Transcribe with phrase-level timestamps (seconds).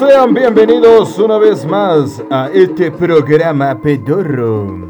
[0.00, 4.88] Sean bienvenidos una vez más a este programa pedorro.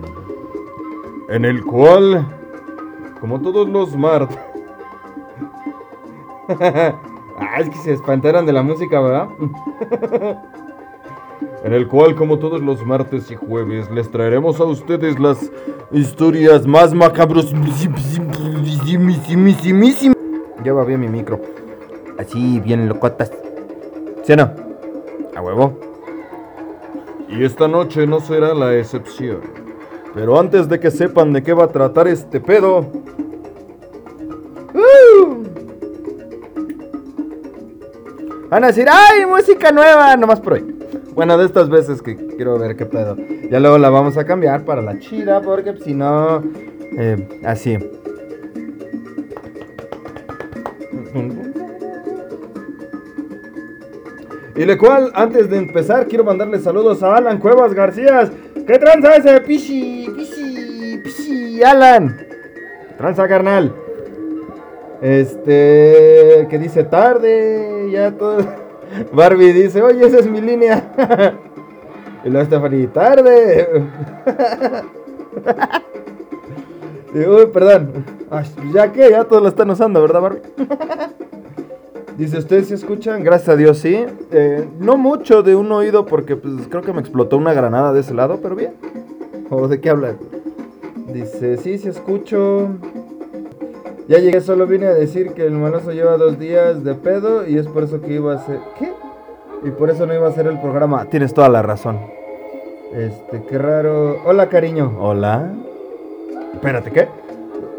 [1.29, 2.25] En el cual,
[3.21, 4.39] como todos los martes.
[6.61, 9.29] ah, es que se espantaron de la música, ¿verdad?
[11.65, 15.51] en el cual, como todos los martes y jueves, les traeremos a ustedes las
[15.91, 17.53] historias más macabros.
[20.63, 21.41] Lleva bien mi micro.
[22.17, 23.33] Así, bien locotas.
[24.23, 24.70] ¿Sí no?
[27.29, 29.41] Y esta noche no será la excepción.
[30.15, 32.87] Pero antes de que sepan de qué va a tratar este pedo.
[34.75, 35.45] ¡uh!
[38.49, 40.17] Van a decir, ¡ay, música nueva!
[40.17, 40.77] Nomás por hoy.
[41.15, 43.17] Bueno, de estas veces que quiero ver qué pedo.
[43.51, 46.43] Ya luego la vamos a cambiar para la chida, porque si no.
[46.99, 47.79] Eh, así.
[54.61, 58.31] Y le cual, antes de empezar, quiero mandarle saludos a Alan Cuevas García.
[58.67, 59.41] ¿Qué tranza ese?
[59.41, 62.15] Pichi, pichi, pichi, Alan.
[62.19, 63.73] ¿Qué tranza, carnal?
[65.01, 68.47] Este, que dice tarde, ya todo.
[69.15, 70.93] Barbie dice, oye, esa es mi línea.
[72.23, 73.67] y luego Stephanie, tarde.
[77.15, 78.05] uy, perdón.
[78.75, 80.43] Ya que, ya todos lo están usando, ¿verdad, Barbie?
[82.17, 83.25] Dice, ¿ustedes se escuchan?
[83.25, 84.05] Gracias a Dios, sí.
[84.31, 88.01] Eh, no mucho de un oído porque pues, creo que me explotó una granada de
[88.01, 88.75] ese lado, pero bien.
[89.49, 90.19] ¿O de qué hablan?
[91.13, 92.69] Dice, sí, sí escucho.
[94.09, 97.59] Ya llegué, solo vine a decir que el maloso lleva dos días de pedo y
[97.59, 98.59] es por eso que iba a hacer...
[98.79, 98.93] ¿Qué?
[99.65, 101.05] Y por eso no iba a hacer el programa.
[101.07, 101.99] Tienes toda la razón.
[102.93, 104.21] Este, qué raro.
[104.25, 104.97] Hola, cariño.
[104.99, 105.53] Hola.
[106.55, 107.09] Espérate, ¿qué?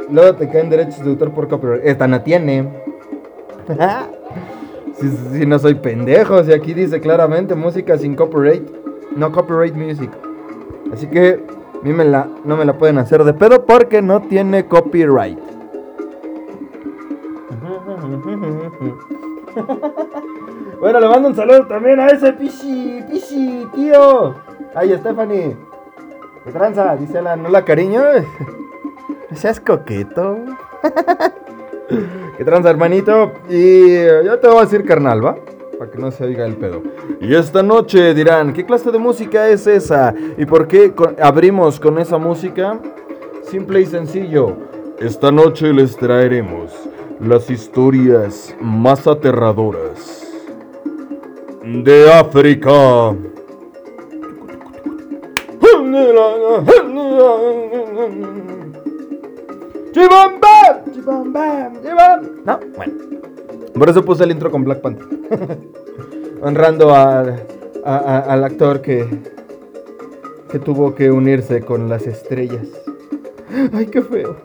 [0.10, 1.86] Luego te caen derechos de autor por copyright.
[1.86, 2.70] Esta no tiene.
[5.32, 8.70] Si, no soy pendejo, si aquí dice claramente música sin copyright,
[9.16, 10.12] no copyright music.
[10.94, 11.44] Así que
[11.74, 15.40] a mí me la, no me la pueden hacer de pedo porque no tiene copyright.
[20.82, 24.34] Bueno, le mando un saludo también a ese pichi, pichi, tío.
[24.74, 25.56] Ay, Stephanie.
[26.44, 26.96] ¿Qué tranza?
[26.96, 28.02] Dice la, no la cariño.
[29.36, 30.40] Seas coqueto.
[32.38, 33.32] ¿Qué tranza, hermanito?
[33.50, 35.36] Y yo te voy a decir carnal, ¿va?
[35.78, 36.82] Para que no se oiga el pedo.
[37.20, 40.14] Y esta noche dirán, ¿qué clase de música es esa?
[40.38, 42.80] ¿Y por qué abrimos con esa música?
[43.44, 44.56] Simple y sencillo.
[45.00, 46.72] Esta noche les traeremos
[47.20, 50.28] las historias más aterradoras
[51.64, 53.16] de África.
[59.92, 60.40] ¡Chibam
[61.06, 61.82] bam!
[61.82, 62.30] ¡Chibam bam!
[62.46, 62.94] No, bueno.
[63.74, 65.08] Por eso puse el intro con Black Panther.
[66.42, 69.08] Honrando al actor que,
[70.52, 72.68] que tuvo que unirse con las estrellas.
[73.74, 74.38] ¡Ay, qué feo!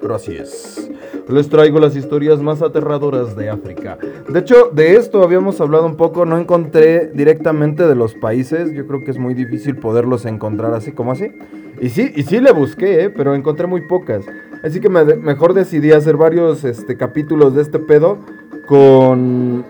[0.00, 0.90] Pero así es.
[1.28, 3.98] Les traigo las historias más aterradoras de África.
[4.28, 6.24] De hecho, de esto habíamos hablado un poco.
[6.24, 8.72] No encontré directamente de los países.
[8.72, 11.30] Yo creo que es muy difícil poderlos encontrar así como así.
[11.80, 13.10] Y sí, y sí le busqué, ¿eh?
[13.10, 14.24] pero encontré muy pocas.
[14.62, 18.18] Así que mejor decidí hacer varios este, capítulos de este pedo
[18.66, 19.64] con,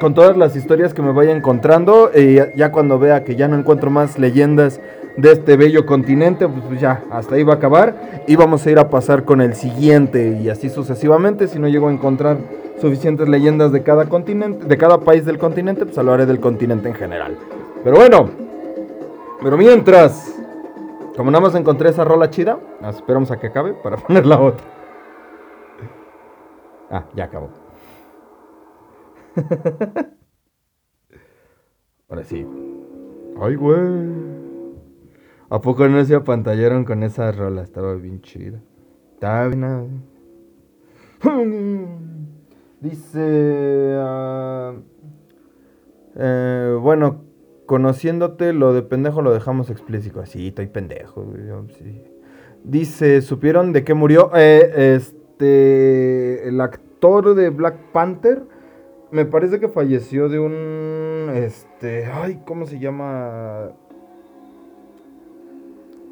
[0.00, 2.10] con todas las historias que me vaya encontrando.
[2.14, 4.80] Y ya, cuando vea que ya no encuentro más leyendas
[5.16, 8.22] de este bello continente, pues, pues, ya, hasta ahí va a acabar.
[8.26, 11.46] Y vamos a ir a pasar con el siguiente y así sucesivamente.
[11.48, 12.38] Si no llego a encontrar
[12.80, 16.94] suficientes leyendas de cada continente, de cada país del continente, pues hablaré del continente en
[16.94, 17.36] general.
[17.84, 18.30] Pero bueno,
[19.42, 20.34] pero mientras...
[21.16, 22.58] Como nada más encontré esa rola chida,
[22.88, 24.64] esperamos a que acabe para poner la otra.
[26.90, 27.50] Ah, ya acabó.
[32.08, 32.46] Ahora sí.
[33.40, 34.34] Ay, güey.
[35.50, 37.62] ¿A poco no se apantallaron con esa rola?
[37.62, 38.60] Estaba bien chida.
[39.14, 40.04] Estaba bien.
[42.80, 43.96] Dice.
[43.98, 44.82] Uh,
[46.16, 47.24] eh, bueno,
[47.66, 50.20] Conociéndote, lo de pendejo lo dejamos explícito.
[50.20, 51.26] Así, estoy pendejo.
[52.62, 54.30] Dice, ¿supieron de qué murió?
[54.34, 56.48] Eh, este.
[56.48, 58.42] El actor de Black Panther.
[59.10, 61.30] Me parece que falleció de un.
[61.34, 62.06] Este.
[62.06, 63.70] Ay, ¿cómo se llama?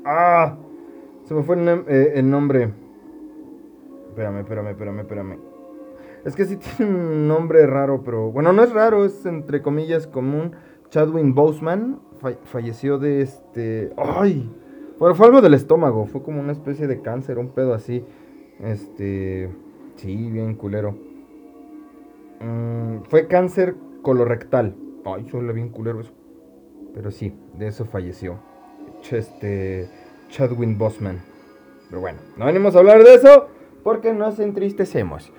[0.04, 0.56] Ah.
[1.24, 2.72] Se me fue el, eh, nombre.
[4.08, 5.38] Espérame, espérame, espérame, espérame.
[6.24, 8.30] Es que sí tiene un nombre raro, pero.
[8.30, 10.52] Bueno, no es raro, es entre comillas común.
[10.92, 12.00] Chadwin Boseman
[12.44, 13.94] falleció de este.
[13.96, 14.46] ¡Ay!
[14.98, 16.04] Bueno, fue algo del estómago.
[16.04, 18.04] Fue como una especie de cáncer, un pedo así.
[18.60, 19.48] Este.
[19.96, 20.94] Sí, bien culero.
[22.40, 24.76] Mm, fue cáncer colorectal.
[25.06, 26.12] Ay, suena bien culero eso.
[26.94, 28.38] Pero sí, de eso falleció.
[29.10, 29.88] Este.
[30.28, 31.22] Chadwin Bosman.
[31.88, 33.48] Pero bueno, no venimos a hablar de eso
[33.82, 35.32] porque nos entristecemos.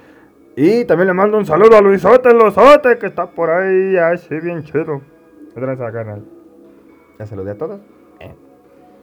[0.55, 4.63] Y también le mando un saludo a Luisote, Luisote, que está por ahí, así bien
[4.63, 5.12] chido.
[5.55, 6.23] Gracias, canal.
[7.19, 7.79] Ya saludé a todos.
[8.19, 8.35] Eh.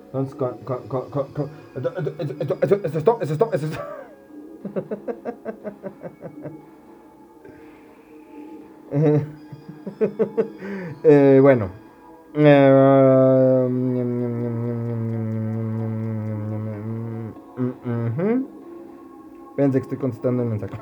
[0.06, 3.78] Entonces, con, con, con, con, esto, esto, esto, esto, esto, esto, esto.
[11.04, 11.68] eh, bueno.
[19.56, 20.74] Pensé que estoy contestando el mensaje.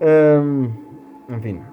[0.00, 0.70] um,
[1.28, 1.69] en fin.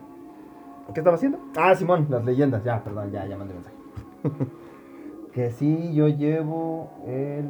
[0.98, 1.38] ¿Qué estaba haciendo?
[1.56, 2.64] Ah, Simón, las leyendas.
[2.64, 3.76] Ya, perdón, ya, ya mandé mensaje.
[5.32, 7.46] que sí, yo llevo el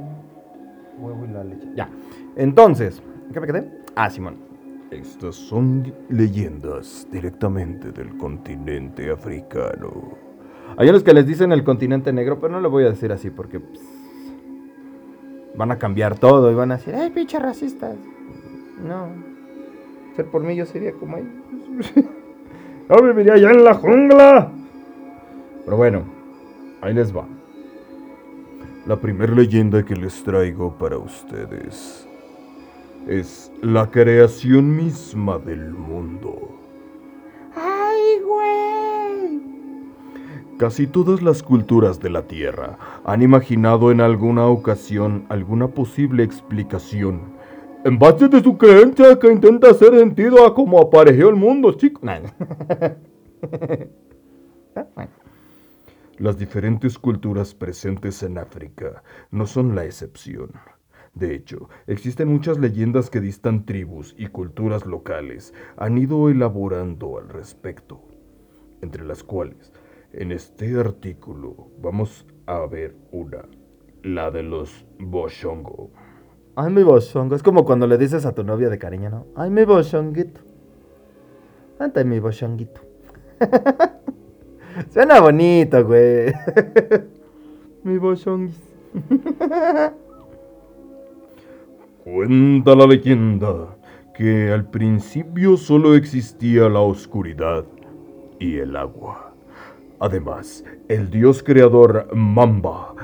[1.00, 1.66] huevo y la leche.
[1.74, 1.90] Ya.
[2.36, 3.02] Entonces,
[3.32, 3.72] ¿qué me quedé?
[3.96, 4.36] Ah, Simón.
[4.92, 9.94] Estas son leyendas directamente del continente africano.
[10.76, 13.30] Hay unos que les dicen el continente negro, pero no lo voy a decir así
[13.30, 13.80] porque pues,
[15.56, 17.96] van a cambiar todo y van a decir, ¡ay, pinche racistas!
[18.86, 19.08] No.
[20.18, 21.44] Ser por mí yo sería como ahí.
[22.90, 24.52] yo viviría allá en la jungla.
[25.66, 26.04] Pero bueno,
[26.82, 27.26] ahí les va.
[28.86, 32.08] La primera leyenda que les traigo para ustedes
[33.08, 36.52] es la creación misma del mundo.
[37.56, 39.42] ¡Ay, güey!
[40.58, 47.37] Casi todas las culturas de la Tierra han imaginado en alguna ocasión alguna posible explicación
[47.88, 52.04] en base de su creencia que intenta hacer sentido a cómo apareció el mundo, chicos.
[56.18, 60.52] Las diferentes culturas presentes en África no son la excepción.
[61.14, 67.30] De hecho, existen muchas leyendas que distan tribus y culturas locales han ido elaborando al
[67.30, 68.02] respecto,
[68.82, 69.72] entre las cuales
[70.12, 73.48] en este artículo vamos a ver una,
[74.04, 75.94] la de los Boshongo.
[76.60, 79.28] Ay, mi Boshongo, es como cuando le dices a tu novia de cariño, ¿no?
[79.36, 80.42] Ay, mi Boshonguito.
[81.78, 82.82] Ante mi Boshonguito.
[84.92, 86.34] Suena bonito, güey.
[87.84, 88.60] mi Boshonguis.
[92.04, 93.78] Cuenta la leyenda
[94.16, 97.66] que al principio solo existía la oscuridad
[98.40, 99.32] y el agua.
[100.00, 102.96] Además, el dios creador Mamba.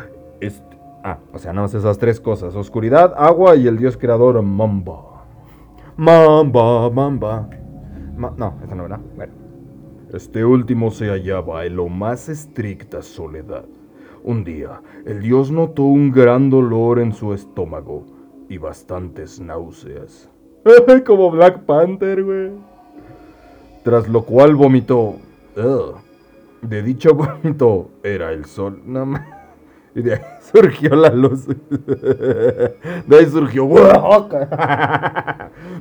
[0.41, 0.72] Este,
[1.03, 5.25] ah, o sea, no esas tres cosas: oscuridad, agua y el dios creador Mamba.
[5.97, 7.49] Mamba, Mamba.
[8.15, 8.99] no, esa no era.
[9.15, 9.43] Bueno.
[10.13, 13.65] Este último se hallaba en lo más estricta soledad.
[14.23, 18.05] Un día, el dios notó un gran dolor en su estómago
[18.47, 20.29] y bastantes náuseas.
[21.05, 22.51] Como Black Panther, güey.
[23.83, 25.15] Tras lo cual vomitó.
[26.61, 28.83] De dicho vómito era el sol.
[28.85, 29.07] No
[29.95, 30.21] Y de ahí
[30.51, 31.45] surgió la luz.
[33.07, 33.67] De ahí surgió.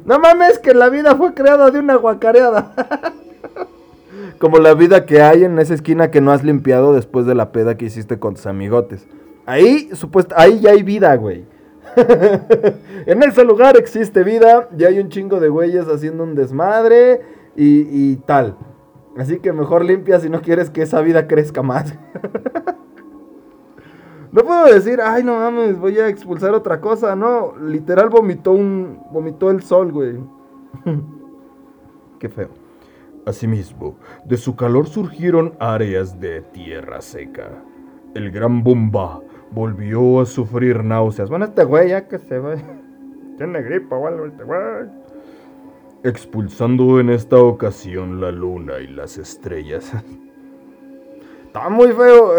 [0.04, 2.74] No mames, que la vida fue creada de una guacareada.
[4.38, 7.52] Como la vida que hay en esa esquina que no has limpiado después de la
[7.52, 9.06] peda que hiciste con tus amigotes.
[9.46, 11.44] Ahí, supuesto, ahí ya hay vida, güey.
[13.06, 17.20] en ese lugar existe vida y hay un chingo de güeyes haciendo un desmadre
[17.56, 18.56] y, tal.
[19.16, 21.94] Así que mejor limpia si no quieres que esa vida crezca más.
[24.32, 27.14] No puedo decir, ay no mames, voy a expulsar otra cosa.
[27.14, 28.98] No, literal vomitó un.
[29.10, 30.18] vomitó el sol, güey.
[32.18, 32.48] Qué feo.
[33.26, 37.62] Asimismo, de su calor surgieron áreas de tierra seca.
[38.14, 39.20] El gran bomba
[39.50, 41.28] volvió a sufrir náuseas.
[41.28, 42.54] Bueno, este güey ya que se va.
[43.36, 44.60] Tiene gripa o este güey.
[46.04, 49.92] Expulsando en esta ocasión la luna y las estrellas.
[51.46, 52.32] Está muy feo.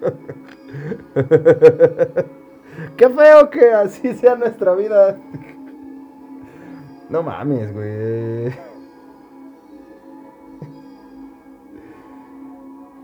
[2.96, 5.18] Qué feo que así sea nuestra vida.
[7.08, 8.52] No mames, güey.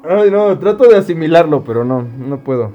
[0.06, 2.73] Ay, no, trato de asimilarlo, pero no, no puedo.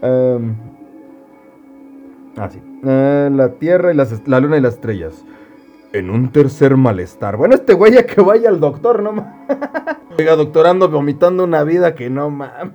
[2.38, 2.62] ah, sí.
[2.82, 5.24] Uh, la Tierra y la Luna y las estrellas.
[5.92, 7.36] En un tercer malestar.
[7.36, 9.48] Bueno, este güey ya que vaya al doctor, no mames.
[10.18, 12.74] Oiga, doctorando vomitando una vida que no mames.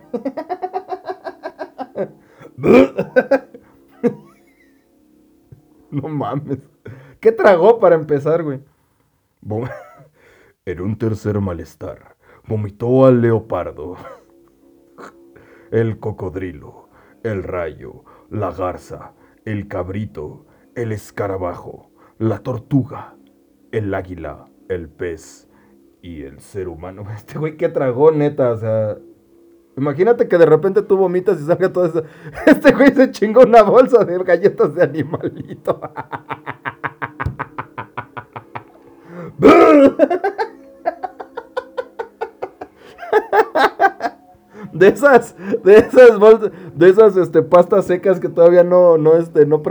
[5.91, 6.59] no mames.
[7.19, 8.61] ¿Qué tragó para empezar, güey?
[10.65, 12.15] En un tercer malestar,
[12.47, 13.97] vomitó al leopardo
[15.71, 16.89] el cocodrilo,
[17.23, 19.13] el rayo, la garza,
[19.45, 21.90] el cabrito, el escarabajo,
[22.21, 23.15] la tortuga,
[23.71, 25.49] el águila, el pez
[26.03, 27.03] y el ser humano.
[27.15, 28.97] Este güey que tragó, neta, o sea...
[29.77, 32.03] Imagínate que de repente tú vomitas y salga todo eso.
[32.45, 35.81] Este güey se chingó una bolsa de galletas de animalito.
[44.73, 49.45] De esas, de esas bolsas, de esas este, pastas secas que todavía no, no, este,
[49.45, 49.61] no,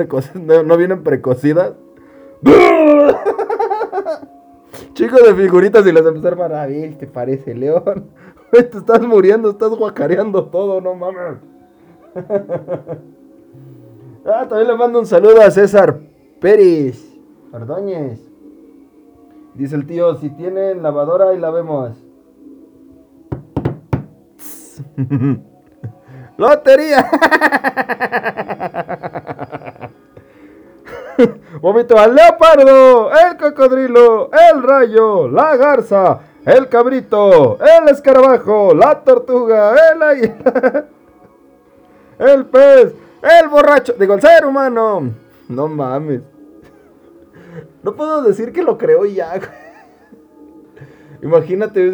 [0.63, 1.73] no, vienen precocidas.
[4.95, 8.11] Chico de figuritas y les empezaron a ver, te parece león.
[8.51, 11.39] te estás muriendo, estás guacareando todo, no mames.
[14.27, 16.01] ah, también le mando un saludo a César
[16.41, 17.05] Pérez
[17.53, 18.21] Ordóñez.
[19.55, 21.93] Dice el tío, si tienen lavadora y la vemos.
[26.37, 27.07] ¡Lotería!
[31.61, 39.75] Vomito al leopardo, el cocodrilo, el rayo, la garza, el cabrito, el escarabajo, la tortuga,
[39.93, 40.87] el águila,
[42.19, 45.11] el pez, el borracho, digo, el ser humano.
[45.49, 46.23] No mames.
[47.83, 49.41] No puedo decir que lo creo ya.
[51.23, 51.91] Imagínate,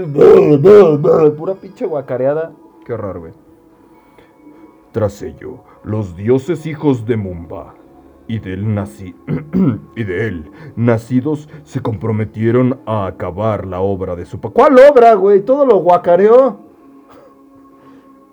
[1.36, 2.52] pura pinche guacareada.
[2.84, 3.32] Qué horror, güey.
[4.92, 7.74] Tras ello, los dioses hijos de Mumba
[8.28, 9.14] y de él nací
[9.96, 15.14] y de él nacidos se comprometieron a acabar la obra de su pa ¿Cuál obra,
[15.14, 15.40] güey?
[15.42, 16.58] Todo lo guacareó.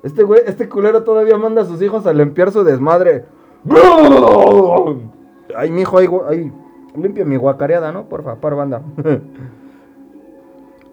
[0.04, 3.26] Este güey, este culero todavía manda a sus hijos a limpiar su desmadre.
[5.56, 6.52] Ay, mijo, ay, ay,
[6.96, 8.10] limpia mi guacareada, ¿no?
[8.10, 8.82] Por favor, banda.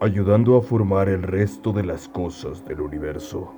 [0.01, 3.53] ayudando a formar el resto de las cosas del universo.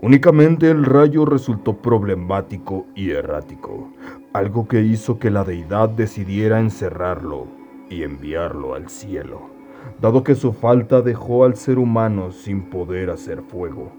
[0.00, 3.88] Únicamente el rayo resultó problemático y errático,
[4.32, 7.48] algo que hizo que la deidad decidiera encerrarlo
[7.90, 9.50] y enviarlo al cielo,
[10.00, 13.90] dado que su falta dejó al ser humano sin poder hacer fuego.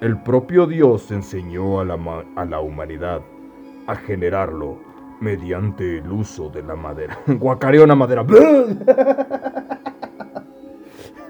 [0.00, 1.98] El propio Dios enseñó a la,
[2.36, 3.20] a la humanidad
[3.88, 4.78] a generarlo
[5.20, 7.18] mediante el uso de la madera.
[7.26, 8.24] Guacareona madera.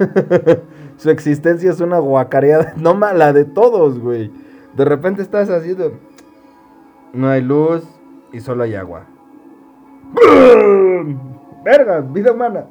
[1.01, 4.31] Su existencia es una guacareada, no mala de todos, güey.
[4.77, 5.99] De repente estás haciendo.
[7.15, 7.83] No hay luz
[8.35, 9.07] y solo hay agua.
[11.65, 12.67] Verga, vida humana.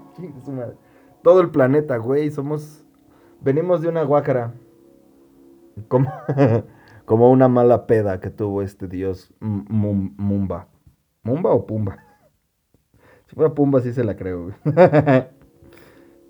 [1.23, 2.29] Todo el planeta, güey.
[2.29, 2.85] Somos.
[3.41, 4.53] Venimos de una guacara.
[5.87, 6.13] Como,
[7.05, 10.67] como una mala peda que tuvo este dios Mumba.
[11.23, 11.97] ¿Mumba o Pumba?
[13.25, 14.51] Si fuera Pumba, sí se la creo.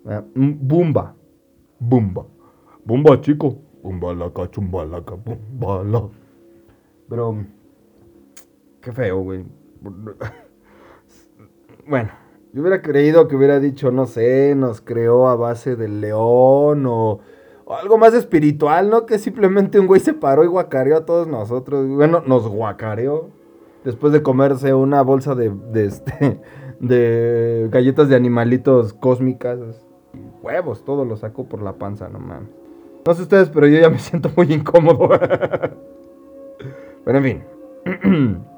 [0.05, 1.18] Ah, bumba.
[1.79, 2.25] Bumba.
[2.85, 3.57] Bumba, chico.
[3.81, 6.09] Bumba la cachumbalaca, bumba la.
[7.09, 7.45] Pero.
[8.81, 9.45] Qué feo, güey.
[11.87, 12.11] Bueno,
[12.53, 17.19] yo hubiera creído que hubiera dicho, no sé, nos creó a base del león o,
[17.67, 19.05] algo más espiritual, ¿no?
[19.05, 21.87] Que simplemente un güey se paró y guacareó a todos nosotros.
[21.87, 23.29] Bueno, nos guacareó
[23.83, 26.41] después de comerse una bolsa de, de, este,
[26.79, 29.59] de galletas de animalitos cósmicas
[30.41, 32.49] huevos, todo lo saco por la panza, no mames.
[33.05, 35.09] No sé ustedes, pero yo ya me siento muy incómodo.
[37.05, 37.43] pero en fin.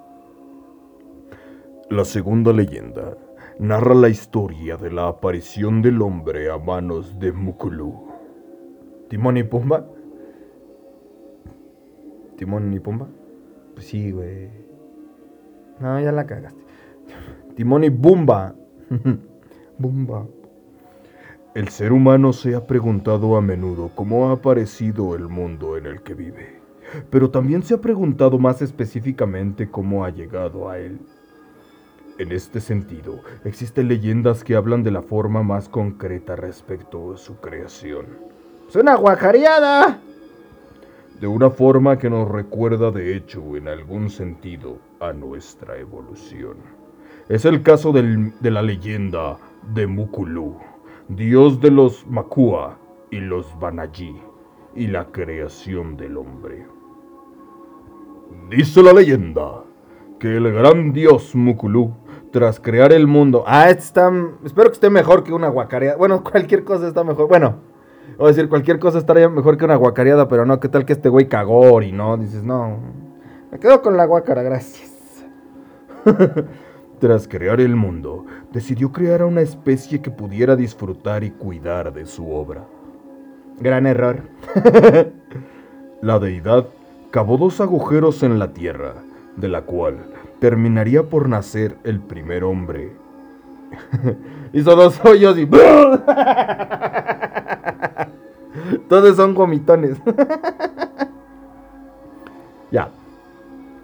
[1.89, 3.17] La segunda leyenda
[3.59, 8.07] narra la historia de la aparición del hombre a manos de Mukulu.
[9.09, 9.85] ¿Timón y Pumba?
[12.38, 13.07] ¿Timón y Pumba?
[13.73, 14.50] Pues sí, güey.
[15.79, 16.63] No, ya la cagaste.
[17.55, 18.55] Timón y Bumba.
[19.77, 20.25] Bumba.
[21.53, 26.01] El ser humano se ha preguntado a menudo cómo ha aparecido el mundo en el
[26.01, 26.62] que vive,
[27.10, 31.01] pero también se ha preguntado más específicamente cómo ha llegado a él.
[32.17, 37.36] En este sentido, existen leyendas que hablan de la forma más concreta respecto a su
[37.41, 38.05] creación.
[38.70, 40.00] ¡Es una guajareada!
[41.20, 46.55] De una forma que nos recuerda de hecho en algún sentido a nuestra evolución.
[47.27, 49.38] Es el caso de la leyenda
[49.74, 50.70] de Mukulu
[51.15, 52.77] dios de los Makua
[53.09, 54.15] y los Banaji,
[54.75, 56.65] y la creación del hombre.
[58.49, 59.63] Dice la leyenda
[60.19, 61.93] que el gran dios Mukulu,
[62.31, 63.43] tras crear el mundo.
[63.45, 64.09] Ah, está.
[64.45, 65.97] Espero que esté mejor que una guacareada.
[65.97, 67.27] Bueno, cualquier cosa está mejor.
[67.27, 67.55] Bueno,
[68.17, 71.09] a decir, cualquier cosa estaría mejor que una guacareada, pero no, ¿qué tal que este
[71.09, 72.17] güey cagó y no?
[72.17, 72.77] Dices, no.
[73.51, 75.25] Me quedo con la guacara, gracias.
[76.99, 82.05] Tras crear el mundo, decidió crear a una especie que pudiera disfrutar y cuidar de
[82.05, 82.63] su obra.
[83.60, 84.22] Gran error.
[86.01, 86.67] la deidad
[87.12, 88.96] cavó dos agujeros en la tierra,
[89.38, 89.98] de la cual
[90.39, 92.91] terminaría por nacer el primer hombre,
[94.53, 95.46] Hizo dos hoyos y.
[98.89, 99.98] Todos son gomitones.
[102.72, 102.89] ya.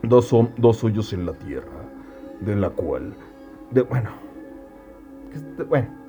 [0.03, 1.71] Dos, dos hoyos en la tierra.
[2.41, 3.13] De la cual.
[3.71, 4.26] De, bueno.
[5.67, 6.07] Bueno.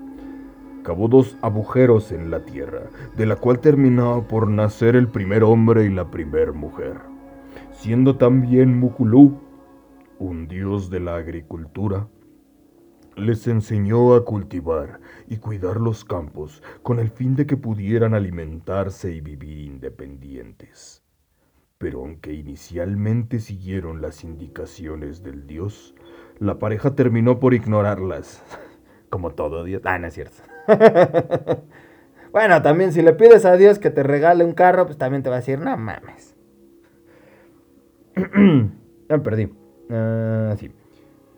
[0.82, 2.84] Cavó dos agujeros en la tierra,
[3.16, 6.96] de la cual terminaba por nacer el primer hombre y la primer mujer,
[7.72, 9.38] siendo también Mukulú,
[10.18, 12.08] un dios de la agricultura,
[13.16, 19.12] les enseñó a cultivar y cuidar los campos con el fin de que pudieran alimentarse
[19.12, 21.02] y vivir independientes.
[21.78, 25.94] Pero aunque inicialmente siguieron las indicaciones del dios,
[26.38, 28.42] la pareja terminó por ignorarlas.
[29.10, 29.82] Como todo Dios.
[29.84, 30.42] Ah, no es cierto.
[32.32, 35.30] bueno, también si le pides a Dios que te regale un carro, pues también te
[35.30, 36.36] va a decir, no mames.
[39.08, 39.52] ya perdí.
[39.90, 40.70] Ah, sí.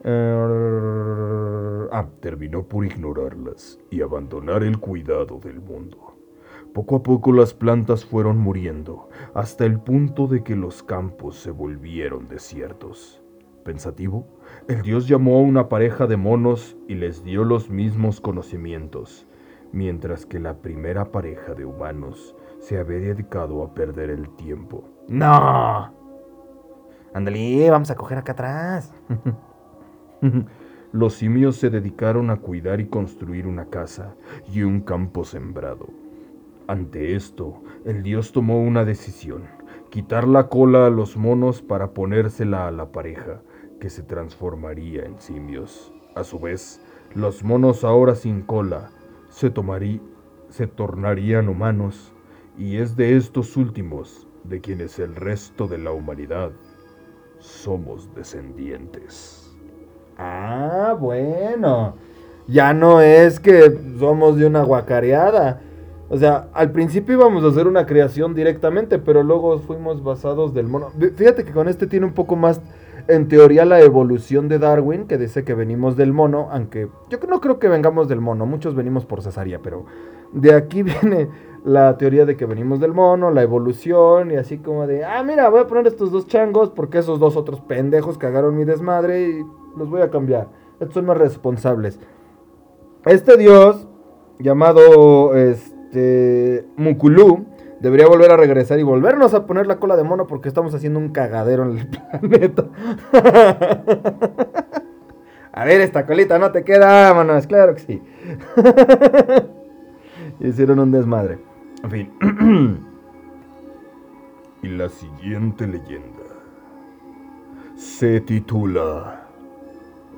[0.05, 6.17] ah, ah terminó por ignorarlas y abandonar el cuidado del mundo.
[6.73, 11.51] Poco a poco las plantas fueron muriendo, hasta el punto de que los campos se
[11.51, 13.21] volvieron desiertos.
[13.65, 14.25] Pensativo,
[14.71, 19.27] el dios llamó a una pareja de monos y les dio los mismos conocimientos,
[19.73, 24.85] mientras que la primera pareja de humanos se había dedicado a perder el tiempo.
[25.09, 25.93] ¡No!
[27.13, 28.95] Ándale, vamos a coger acá atrás.
[30.93, 34.15] Los simios se dedicaron a cuidar y construir una casa
[34.53, 35.89] y un campo sembrado.
[36.69, 39.49] Ante esto, el dios tomó una decisión,
[39.91, 43.41] quitar la cola a los monos para ponérsela a la pareja,
[43.81, 45.93] que se transformaría en simios.
[46.15, 46.81] A su vez,
[47.15, 48.91] los monos ahora sin cola
[49.31, 49.53] se,
[50.51, 52.13] se tornarían humanos,
[52.57, 56.53] y es de estos últimos de quienes el resto de la humanidad
[57.39, 59.51] somos descendientes.
[60.19, 61.95] Ah, bueno.
[62.47, 65.61] Ya no es que somos de una guacareada.
[66.09, 70.67] O sea, al principio íbamos a hacer una creación directamente, pero luego fuimos basados del
[70.67, 70.91] mono.
[71.15, 72.61] Fíjate que con este tiene un poco más,
[73.11, 77.41] en teoría, la evolución de Darwin, que dice que venimos del mono, aunque yo no
[77.41, 79.85] creo que vengamos del mono, muchos venimos por cesárea, pero
[80.33, 81.29] de aquí viene
[81.65, 85.49] la teoría de que venimos del mono, la evolución y así como de, ah, mira,
[85.49, 89.45] voy a poner estos dos changos porque esos dos otros pendejos cagaron mi desmadre y
[89.77, 90.49] los voy a cambiar.
[90.81, 92.01] Estos son más responsables.
[93.05, 93.87] Este dios,
[94.39, 97.47] llamado este, Mukulu,
[97.81, 100.99] debería volver a regresar y volvernos a poner la cola de mono porque estamos haciendo
[100.99, 101.87] un cagadero en el
[102.21, 102.67] planeta.
[105.53, 108.03] a ver, esta colita no te queda, manos, claro que sí.
[110.41, 111.39] Hicieron un desmadre.
[111.83, 112.11] En fin.
[114.63, 116.21] y la siguiente leyenda
[117.77, 119.27] se titula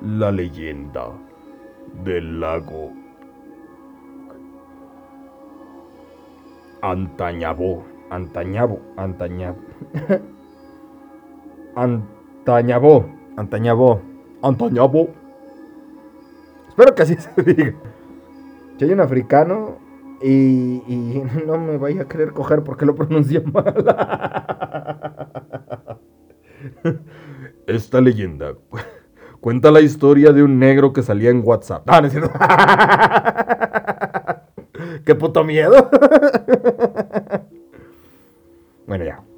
[0.01, 1.11] La leyenda
[2.03, 2.91] del lago
[6.83, 7.81] Antañabo.
[8.09, 8.81] Antañabo.
[8.97, 9.55] Antañabo.
[11.75, 13.05] Antañabo.
[13.37, 14.01] Antañabo.
[14.41, 15.09] Antañabo.
[16.67, 17.73] Espero que así se diga.
[18.81, 19.77] Hay un africano
[20.21, 20.81] y,
[21.47, 23.73] no me vaya a querer coger porque lo pronuncié mal.
[27.65, 28.55] Esta leyenda
[29.39, 31.83] cuenta la historia de un negro que salía en WhatsApp.
[31.87, 32.29] Ah, no es cierto.
[35.05, 35.89] ¡Qué puto miedo!
[38.87, 39.23] bueno, ya.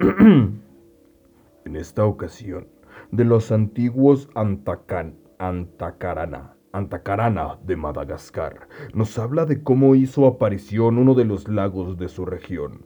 [1.64, 2.68] en esta ocasión,
[3.10, 11.14] de los antiguos Antacan, Antacarana Antacarana de Madagascar nos habla de cómo hizo aparición uno
[11.14, 12.84] de los lagos de su región,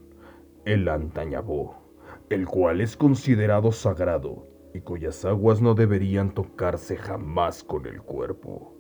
[0.65, 1.77] el Antañabó,
[2.29, 8.73] el cual es considerado sagrado y cuyas aguas no deberían tocarse jamás con el cuerpo.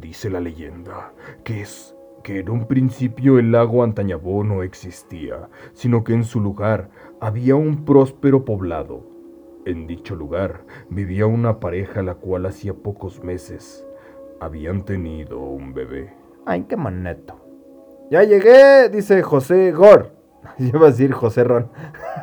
[0.00, 6.04] Dice la leyenda que es que en un principio el lago Antañabó no existía, sino
[6.04, 9.18] que en su lugar había un próspero poblado
[9.68, 13.86] en dicho lugar vivía una pareja la cual hacía pocos meses
[14.40, 16.14] habían tenido un bebé.
[16.46, 17.38] Ay, qué maneto.
[18.10, 20.12] Ya llegué, dice José Gor.
[20.58, 21.70] Lleva a decir José Ron.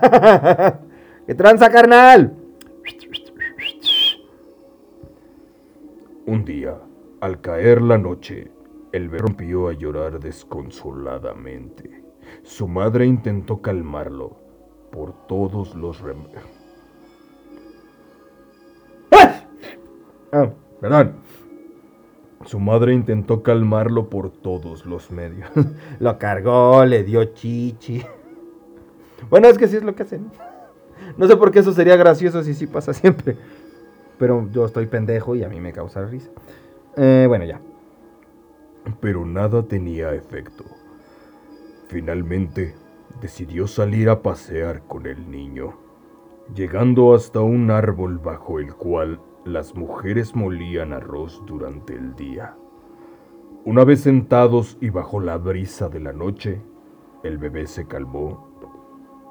[1.27, 2.35] ¡Qué tranza, carnal!
[6.25, 6.75] Un día,
[7.21, 8.49] al caer la noche,
[8.95, 12.03] el bebé rompió a llorar desconsoladamente.
[12.43, 14.37] Su madre intentó calmarlo
[14.91, 16.43] por todos los remedios
[20.31, 20.49] Ah,
[20.81, 21.13] perdón.
[22.45, 25.49] Su madre intentó calmarlo por todos los medios.
[25.99, 28.03] lo cargó, le dio chichi.
[29.29, 30.29] Bueno, es que sí es lo que hacen.
[31.17, 33.37] No sé por qué eso sería gracioso si sí pasa siempre.
[34.17, 36.29] Pero yo estoy pendejo y a mí me causa risa.
[36.97, 37.59] Eh, bueno, ya.
[38.99, 40.63] Pero nada tenía efecto.
[41.87, 42.75] Finalmente,
[43.21, 45.73] decidió salir a pasear con el niño,
[46.53, 52.55] llegando hasta un árbol bajo el cual las mujeres molían arroz durante el día.
[53.63, 56.61] Una vez sentados y bajo la brisa de la noche,
[57.23, 58.49] el bebé se calmó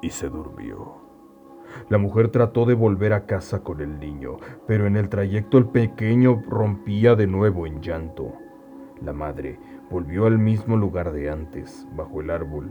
[0.01, 0.95] y se durmió.
[1.89, 4.37] La mujer trató de volver a casa con el niño,
[4.67, 8.33] pero en el trayecto el pequeño rompía de nuevo en llanto.
[9.01, 12.69] La madre volvió al mismo lugar de antes, bajo el árbol,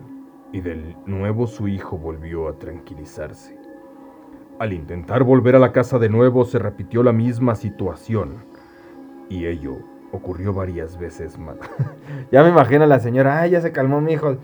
[0.53, 3.59] y de nuevo su hijo volvió a tranquilizarse.
[4.59, 8.37] Al intentar volver a la casa de nuevo se repitió la misma situación,
[9.29, 9.79] y ello
[10.13, 11.57] ocurrió varias veces más.
[12.33, 14.37] ya me imagino a la señora, ay, ya se calmó mi hijo.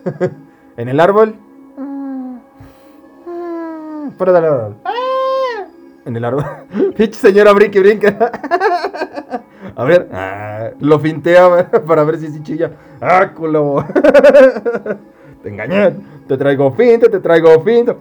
[0.76, 1.34] en el árbol.
[4.16, 4.76] Fuera del árbol.
[6.04, 6.44] En el árbol.
[6.96, 8.30] Pinche señora brinque, brinca.
[9.76, 12.72] A ver, ah, lo fintea para ver si sí chilla.
[13.00, 13.84] ¡Ah, culo!
[15.42, 15.94] Te engañé.
[16.26, 17.96] Te traigo finta, te traigo finta.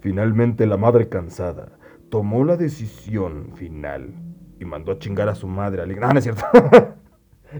[0.00, 1.72] Finalmente la madre cansada
[2.10, 4.14] tomó la decisión final
[4.60, 6.44] y mandó a chingar a su madre al No, no es cierto.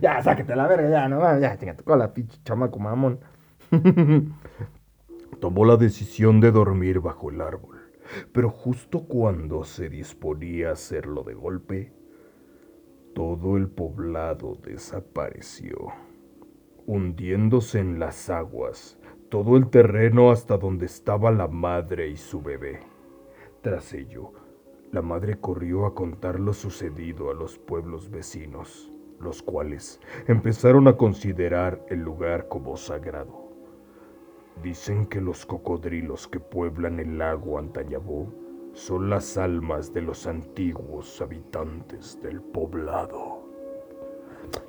[0.00, 3.18] ya, sáquete la verga, ya, no, ya, chingate con la pinche chamaco mamón.
[5.36, 7.92] Tomó la decisión de dormir bajo el árbol,
[8.32, 11.92] pero justo cuando se disponía a hacerlo de golpe,
[13.14, 15.88] todo el poblado desapareció,
[16.86, 18.98] hundiéndose en las aguas
[19.34, 22.78] todo el terreno hasta donde estaba la madre y su bebé.
[23.62, 24.32] Tras ello,
[24.92, 30.96] la madre corrió a contar lo sucedido a los pueblos vecinos, los cuales empezaron a
[30.96, 33.43] considerar el lugar como sagrado.
[34.62, 38.32] Dicen que los cocodrilos que pueblan el lago Antañabó
[38.72, 43.44] son las almas de los antiguos habitantes del poblado.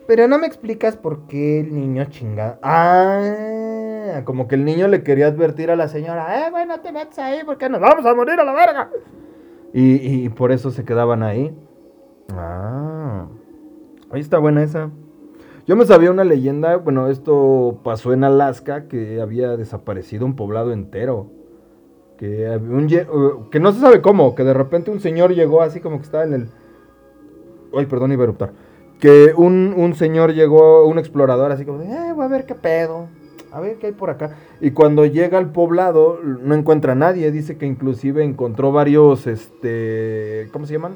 [0.07, 2.59] Pero no me explicas por qué el niño chinga.
[2.61, 6.91] Ah, como que el niño le quería advertir a la señora, eh, güey, no te
[6.91, 8.89] metas ahí porque nos vamos a morir a la verga.
[9.73, 11.55] Y, y por eso se quedaban ahí.
[12.33, 13.27] Ah,
[14.11, 14.91] ahí está buena esa.
[15.67, 20.71] Yo me sabía una leyenda, bueno, esto pasó en Alaska, que había desaparecido un poblado
[20.71, 21.31] entero.
[22.17, 22.87] Que, un,
[23.59, 26.33] no se sabe cómo, que de repente un señor llegó así como que estaba en
[26.33, 26.47] el...
[27.75, 28.53] Ay, perdón, iba a eruptar
[28.99, 33.07] que un, señor llegó, un explorador, así como, eh, voy a ver qué pedo,
[33.51, 34.35] a ver qué hay por acá.
[34.61, 40.49] Y cuando llega al poblado, no encuentra a nadie, dice que inclusive encontró varios, este,
[40.51, 40.95] ¿cómo se llaman?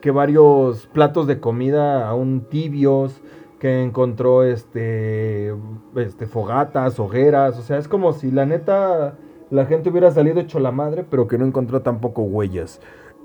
[0.00, 3.20] Que varios platos de comida aún tibios,
[3.58, 5.54] que encontró, este,
[5.96, 9.16] este, fogatas, hogueras, o sea, es como si la neta
[9.50, 12.80] la gente hubiera salido hecho la madre, pero que no encontró tampoco huellas.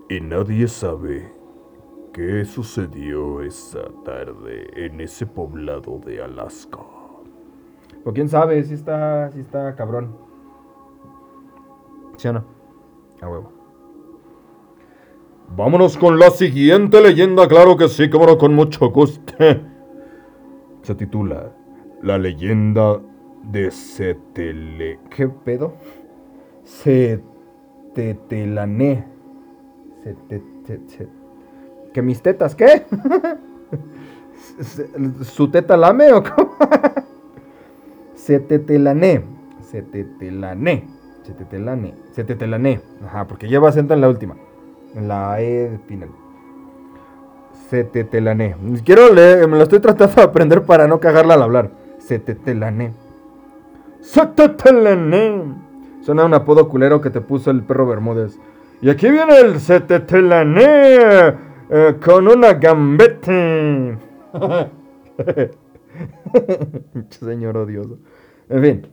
[0.09, 1.41] Y nadie sabe
[2.13, 6.79] ¿Qué sucedió esa tarde en ese poblado de Alaska?
[8.03, 10.17] O quién sabe, si está, si está cabrón.
[12.17, 12.43] ¿Sí o no?
[13.21, 13.53] A huevo.
[15.55, 19.33] Vámonos con la siguiente leyenda, claro que sí, como con mucho gusto.
[20.81, 21.51] Se titula
[22.01, 22.99] La leyenda
[23.43, 24.99] de Setele.
[25.09, 25.73] ¿Qué pedo?
[26.63, 29.05] Setetelané.
[31.93, 32.85] ¿Que mis tetas qué?
[35.21, 36.55] ¿Su teta lame o cómo?
[38.15, 39.23] Setetelané.
[39.61, 40.87] Setetelané.
[41.23, 41.93] Setetelané.
[42.11, 42.81] Setetelané.
[43.05, 44.35] Ajá, porque lleva acento en la última.
[44.95, 46.09] En la E final.
[47.71, 48.57] Setetelané.
[48.83, 51.71] Quiero leer, me lo estoy tratando de aprender para no cagarla al hablar.
[51.99, 52.91] Setetelané.
[54.01, 55.41] Setetelané.
[56.01, 58.37] Suena un apodo culero que te puso el perro Bermúdez.
[58.81, 61.37] Y aquí viene el Setetelané.
[61.69, 63.31] Eh, con una gambeta.
[67.09, 67.99] Señor odioso.
[68.49, 68.87] En fin.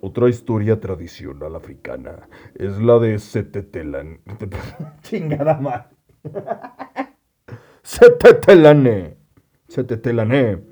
[0.00, 4.20] Otra historia tradicional africana es la de Setetelan.
[5.02, 5.86] Chingada más.
[7.82, 9.16] Setetelane.
[9.66, 10.62] Setetelane.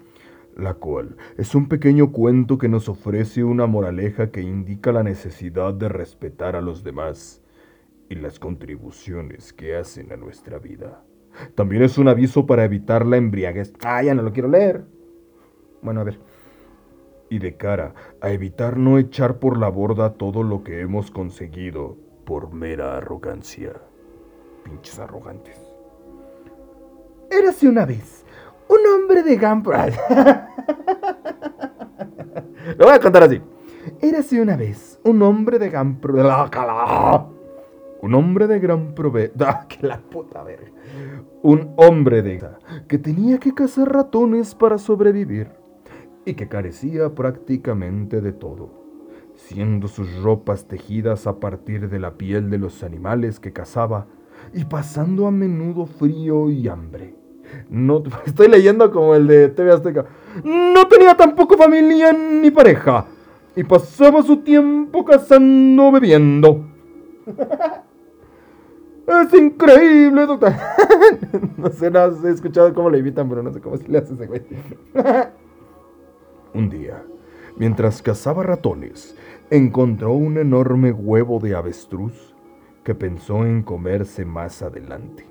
[0.57, 5.75] La cual es un pequeño cuento que nos ofrece una moraleja que indica la necesidad
[5.75, 7.43] de respetar a los demás
[8.09, 11.03] y las contribuciones que hacen a nuestra vida.
[11.57, 13.73] También es un aviso para evitar la embriaguez.
[13.83, 14.85] Ah, ya no lo quiero leer.
[15.83, 16.21] Bueno, a ver.
[17.29, 21.97] Y de cara a evitar no echar por la borda todo lo que hemos conseguido
[22.25, 23.73] por mera arrogancia.
[24.65, 25.70] Pinches arrogantes.
[27.31, 28.25] Érase una vez
[28.69, 29.73] un hombre de campo.
[32.79, 33.41] lo voy a contar así.
[34.01, 36.51] Érase una vez un hombre de gran provecho.
[38.03, 39.35] Un hombre de gran provecho.
[39.47, 40.71] Ah, que la puta verga.
[41.43, 42.43] Un hombre de
[42.89, 45.51] que tenía que cazar ratones para sobrevivir
[46.25, 48.71] y que carecía prácticamente de todo,
[49.35, 54.07] siendo sus ropas tejidas a partir de la piel de los animales que cazaba
[54.53, 57.20] y pasando a menudo frío y hambre.
[57.69, 60.07] No, estoy leyendo como el de TV Azteca.
[60.45, 63.07] No tenía tampoco familia ni pareja
[63.57, 66.65] y pasaba su tiempo cazando bebiendo.
[69.07, 70.53] Es increíble, doctor.
[71.57, 74.15] no sé, no he escuchado cómo le invitan, pero no sé cómo se le hace
[74.15, 74.43] ese güey.
[76.55, 77.03] un día,
[77.57, 79.17] mientras cazaba ratones,
[79.51, 82.37] encontró un enorme huevo de avestruz
[82.85, 85.27] que pensó en comerse más adelante.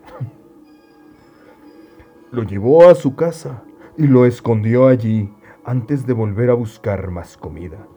[2.32, 3.64] Lo llevó a su casa
[3.98, 7.88] y lo escondió allí antes de volver a buscar más comida.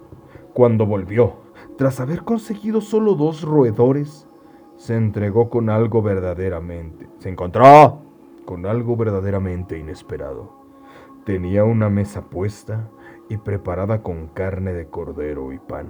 [0.55, 1.37] Cuando volvió,
[1.77, 4.29] tras haber conseguido solo dos roedores,
[4.77, 7.09] se entregó con algo verdaderamente.
[7.19, 8.03] Se encontró
[8.45, 10.53] con algo verdaderamente inesperado.
[11.25, 12.91] Tenía una mesa puesta
[13.29, 15.87] y preparada con carne de cordero y pan.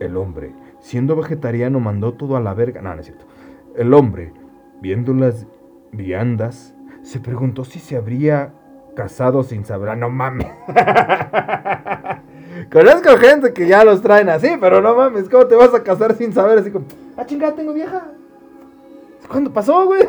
[0.00, 2.82] El hombre, siendo vegetariano, mandó todo a la verga.
[2.82, 3.24] No, no es cierto.
[3.74, 4.32] El hombre,
[4.82, 5.46] viendo las
[5.92, 6.73] viandas,
[7.04, 8.52] se preguntó si se habría
[8.96, 9.90] casado sin saber.
[9.90, 10.48] Ah, no mames.
[12.72, 16.16] Conozco gente que ya los traen así, pero no mames, ¿cómo te vas a casar
[16.16, 16.58] sin saber?
[16.58, 16.86] Así como,
[17.16, 18.06] ah, chingada, tengo vieja.
[19.28, 20.02] ¿Cuándo pasó, güey?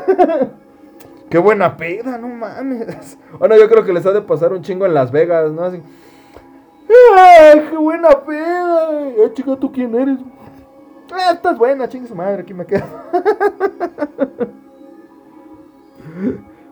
[1.29, 3.17] Qué buena peda, no mames.
[3.39, 5.63] Bueno, yo creo que les ha de pasar un chingo en Las Vegas, ¿no?
[5.63, 5.81] Así.
[7.17, 8.89] ¡Ay, qué buena peda!
[8.89, 10.19] Ay, chica, ¿tú quién eres?
[11.11, 12.85] Ah, estás buena, chinga su madre, aquí me quedo.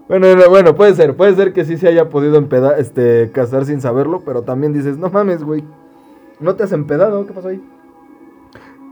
[0.07, 3.79] Bueno, bueno, puede ser, puede ser que sí se haya podido empedar, este, casar sin
[3.79, 5.63] saberlo, pero también dices, no mames, güey,
[6.39, 7.25] ¿no te has empedado?
[7.25, 7.63] ¿Qué pasó ahí?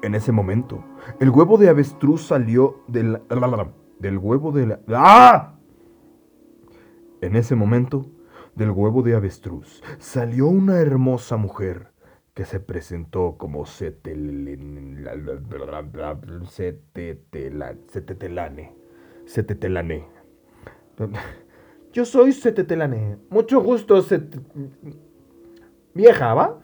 [0.04, 0.84] En ese momento,
[1.20, 3.22] el huevo de avestruz salió del,
[4.00, 4.80] del huevo de la...
[4.90, 5.56] ¡Ah!
[7.20, 8.08] En ese momento,
[8.56, 11.92] del huevo de avestruz, salió una hermosa mujer
[12.34, 13.66] que se presentó como.
[21.94, 23.18] Yo soy Setetelane.
[23.30, 24.40] Mucho gusto, Set...
[25.94, 26.60] Vieja, ¿va?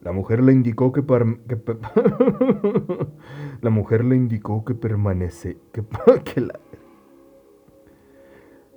[0.00, 1.02] La mujer le indicó que,
[3.60, 5.58] la mujer le indicó que permanece
[6.24, 6.58] que, la...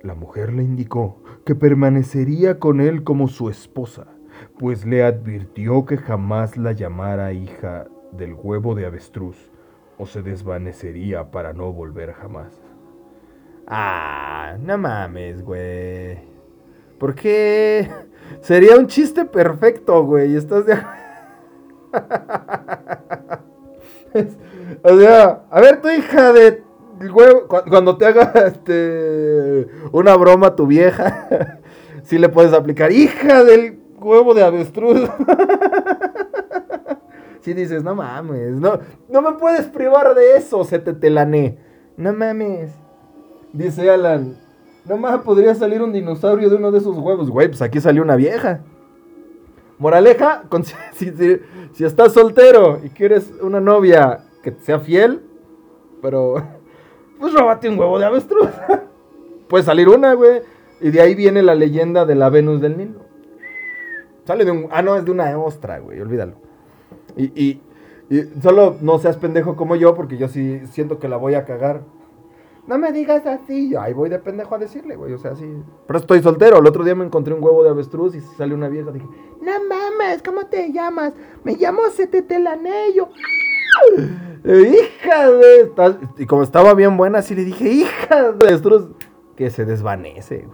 [0.02, 4.06] la mujer le indicó que permanecería con él como su esposa,
[4.58, 9.50] pues le advirtió que jamás la llamara hija del huevo de avestruz
[9.98, 12.73] o se desvanecería para no volver jamás.
[13.66, 16.18] Ah, no mames, güey.
[16.98, 17.88] ¿Por qué?
[18.40, 20.36] Sería un chiste perfecto, güey.
[20.36, 20.74] ¿Estás de
[24.82, 26.62] O sea, a ver, tu hija de
[27.68, 31.60] cuando te haga este una broma tu vieja,
[32.04, 35.10] sí le puedes aplicar, hija del huevo de avestruz.
[37.40, 41.58] Si dices, no mames, no, no me puedes privar de eso, se te telané.
[41.96, 42.70] No mames.
[43.54, 44.36] Dice Alan,
[44.84, 47.30] nomás podría salir un dinosaurio de uno de esos huevos.
[47.30, 48.62] Güey, pues aquí salió una vieja.
[49.78, 50.42] Moraleja,
[50.92, 55.22] si, estás soltero y quieres una novia que sea fiel,
[56.02, 56.34] pero
[57.20, 58.48] pues róbate un huevo de avestruz.
[59.48, 60.42] Puede salir una, güey.
[60.80, 63.04] Y de ahí viene la leyenda de la Venus del Nilo.
[64.24, 64.66] Sale de un...
[64.72, 66.34] Ah, no, es de una ostra, güey, olvídalo.
[67.16, 67.62] Y, y,
[68.10, 71.44] y solo no seas pendejo como yo, porque yo sí siento que la voy a
[71.44, 71.82] cagar
[72.66, 73.70] no me digas así.
[73.70, 75.12] Yo ahí voy de pendejo a decirle, güey.
[75.12, 75.46] O sea, sí.
[75.86, 76.58] Pero estoy soltero.
[76.58, 78.90] El otro día me encontré un huevo de avestruz y salió una vieja.
[78.90, 79.06] Dije,
[79.42, 81.12] no mames, ¿cómo te llamas?
[81.42, 83.08] Me llamo Setetelanello.
[84.44, 85.72] hija de.
[86.18, 88.88] Y como estaba bien buena, así le dije, hija de avestruz.
[89.36, 90.48] Que se desvanece.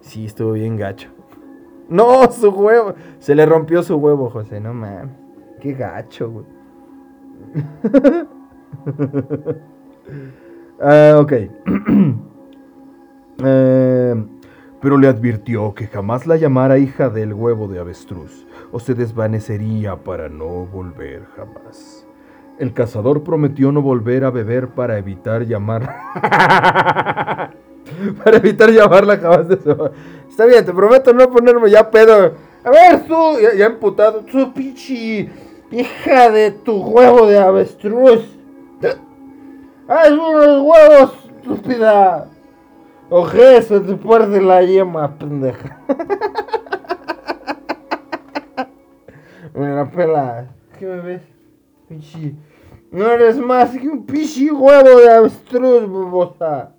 [0.00, 1.08] Sí, estuvo bien gacho.
[1.88, 2.94] No, su huevo.
[3.18, 4.60] Se le rompió su huevo, José.
[4.60, 5.16] No mames.
[5.60, 6.46] Qué gacho, güey.
[10.80, 11.32] Ah, ok.
[13.40, 14.16] Eh,
[14.80, 19.94] pero le advirtió que jamás la llamara hija del huevo de avestruz, o se desvanecería
[19.94, 22.04] para no volver jamás.
[22.58, 25.82] El cazador prometió no volver a beber para evitar llamar.
[28.24, 29.90] para evitar llamarla jamás de su...
[30.28, 32.34] Está bien, te prometo no ponerme ya pedo.
[32.64, 35.28] A ver, tú, ya, emputado, tú, pichi,
[35.70, 38.36] hija de tu huevo de avestruz.
[39.90, 42.28] ¡Ay, unos huevos, estúpida!
[43.08, 45.80] Oje, se te pierde la yema, pendeja.
[49.54, 50.48] Me la pela.
[50.78, 51.22] ¿Qué me ves?
[51.88, 52.36] Pichi.
[52.90, 56.74] No eres más que un pichi huevo de avestruz, babosa.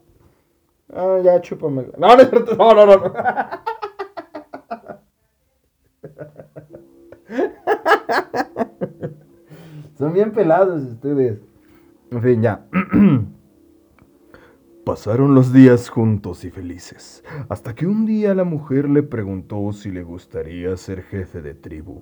[0.94, 1.88] Ah, ya, chúpame.
[1.98, 2.24] No, no.
[2.58, 3.12] No, no, no.
[9.98, 11.49] Son bien pelados ustedes.
[12.12, 12.66] En fin, ya.
[14.86, 19.92] Pasaron los días juntos y felices, hasta que un día la mujer le preguntó si
[19.92, 22.02] le gustaría ser jefe de tribu.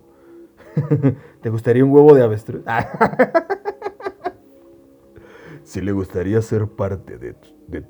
[1.41, 2.63] ¿Te gustaría un huevo de avestruz?
[5.63, 7.35] si le gustaría ser parte de...
[7.67, 7.83] de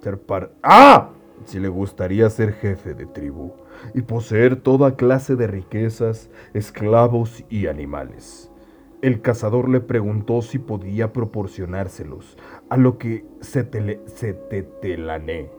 [0.00, 1.08] ser par, ¡Ah!
[1.46, 3.52] Si le gustaría ser jefe de tribu
[3.94, 8.50] y poseer toda clase de riquezas, esclavos y animales.
[9.04, 12.38] El cazador le preguntó si podía proporcionárselos,
[12.70, 15.50] a lo que se, tele, se tetelané.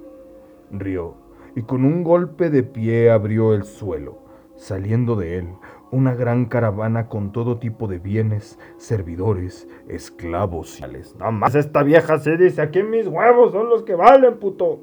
[0.71, 1.13] Rió
[1.55, 4.17] y con un golpe de pie abrió el suelo,
[4.55, 5.49] saliendo de él
[5.91, 10.83] una gran caravana con todo tipo de bienes, servidores, esclavos y...
[11.19, 14.81] No más esta vieja se dice, aquí mis huevos son los que valen, puto.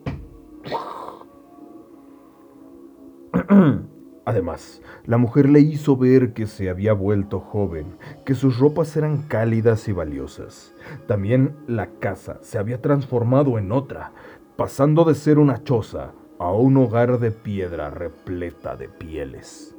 [4.24, 9.22] Además, la mujer le hizo ver que se había vuelto joven, que sus ropas eran
[9.22, 10.74] cálidas y valiosas.
[11.08, 14.12] También la casa se había transformado en otra,
[14.56, 19.76] pasando de ser una choza a un hogar de piedra repleta de pieles.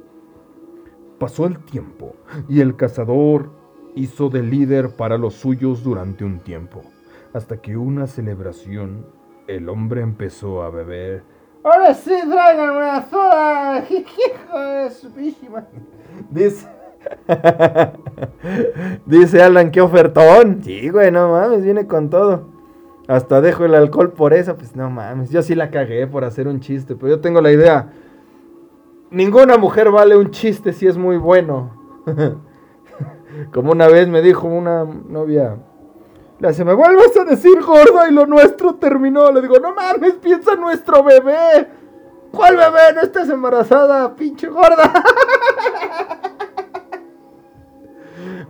[1.18, 2.14] Pasó el tiempo
[2.48, 3.50] y el cazador
[3.94, 6.82] hizo de líder para los suyos durante un tiempo,
[7.32, 9.06] hasta que una celebración
[9.46, 11.22] el hombre empezó a beber
[11.64, 13.84] Ahora sí, tráiganme una soda.
[13.90, 15.08] Hijo de su.
[16.30, 16.68] Dice.
[19.06, 20.60] Dice Alan, qué ofertón.
[20.62, 22.48] Sí, güey, no mames, viene con todo.
[23.08, 25.30] Hasta dejo el alcohol por eso, pues no mames.
[25.30, 27.92] Yo sí la cagué por hacer un chiste, pero yo tengo la idea.
[29.10, 31.70] Ninguna mujer vale un chiste si es muy bueno.
[33.52, 35.56] Como una vez me dijo una novia
[36.52, 39.32] se me vuelves a decir gorda y lo nuestro terminó.
[39.32, 41.68] Le digo, no mames, piensa nuestro bebé.
[42.30, 42.92] ¿Cuál bebé?
[42.94, 44.92] No estás embarazada, pinche gorda.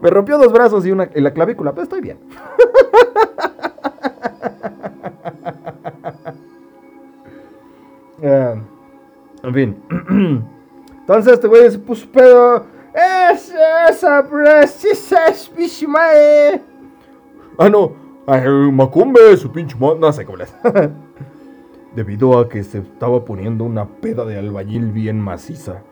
[0.00, 2.18] me rompió dos brazos y una en la clavícula, pero estoy bien.
[8.26, 8.54] Eh,
[9.42, 9.76] en fin.
[11.00, 12.64] Entonces este güey se puso pedo.
[12.94, 13.52] Es
[13.90, 14.26] esa
[15.28, 15.50] es
[17.58, 17.92] Ah, no.
[18.72, 20.54] Macumbe, su pinche No sé cómo les.
[21.94, 25.82] Debido a que se estaba poniendo una peda de albañil bien maciza.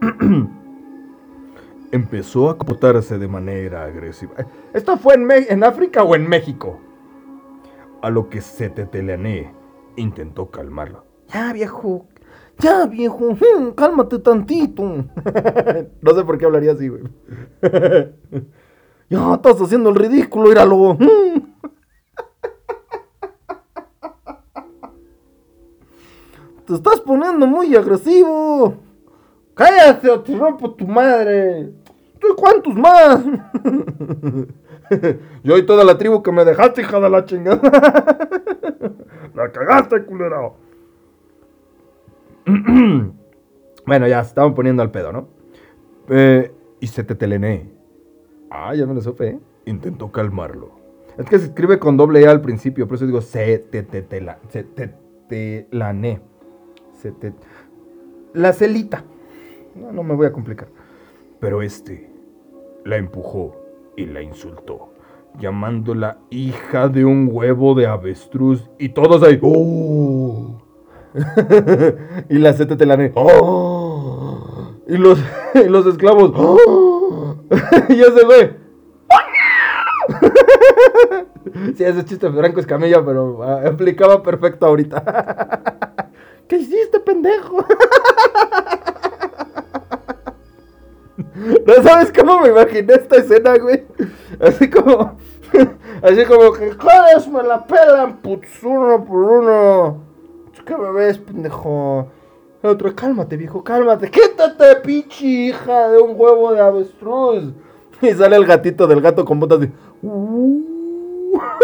[1.90, 4.32] Empezó a comportarse de manera agresiva.
[4.72, 6.78] ¿Esto fue en, en, África o en México?
[8.00, 9.52] A lo que se teteleané
[9.96, 11.04] intentó calmarlo.
[11.28, 12.06] Ya, viejo.
[12.58, 13.32] Ya, viejo.
[13.32, 14.82] Hmm, cálmate tantito.
[16.02, 17.02] no sé por qué hablaría así, güey.
[19.12, 20.96] Ya, estás haciendo el ridículo, íralo.
[26.66, 28.74] Te estás poniendo muy agresivo.
[29.52, 31.74] Cállate o te rompo tu madre.
[32.18, 33.22] ¿Tú y cuántos más?
[35.44, 37.60] Yo y toda la tribu que me dejaste, hija de la chingada.
[39.34, 40.54] la cagaste, culero.
[43.86, 45.28] bueno, ya, se estaban poniendo al pedo, ¿no?
[46.08, 47.71] Eh, y se te telené.
[48.54, 49.28] Ah, ya me lo supe.
[49.28, 49.40] ¿eh?
[49.64, 50.72] Intentó calmarlo.
[51.16, 54.02] Es que se escribe con doble E al principio, por eso digo se te te
[54.02, 54.94] te la se te
[55.28, 56.20] te la ne.
[57.00, 57.32] Se te
[58.34, 59.04] la celita.
[59.74, 60.68] No, no me voy a complicar.
[61.40, 62.10] Pero este
[62.84, 63.56] la empujó
[63.96, 64.92] y la insultó,
[65.38, 69.38] llamándola hija de un huevo de avestruz y todos ahí.
[69.42, 70.58] ¡Oh!
[72.28, 73.12] y la se te la ne.
[73.14, 74.72] ¡Oh!
[74.86, 75.18] Y los,
[75.54, 76.32] y los esclavos.
[76.36, 76.91] ¡Oh!
[77.88, 78.56] Y ese güey.
[81.76, 85.02] sí, ese chiste de Franco Escamilla, pero ah, aplicaba perfecto ahorita.
[86.48, 87.64] ¿Qué hiciste, pendejo?
[91.66, 93.84] ¿No sabes cómo me imaginé esta escena, güey?
[94.40, 95.16] Así como.
[96.02, 96.72] Así como que.
[96.72, 100.04] ¡Joder, me la pelan, putz, uno por uno!
[100.64, 102.08] ¿Qué me ves, pendejo?
[102.62, 104.10] El otro, cálmate, viejo, cálmate.
[104.10, 107.52] Quítate, pinche hija de un huevo de avestruz.
[108.00, 109.70] Y sale el gatito del gato con botas de.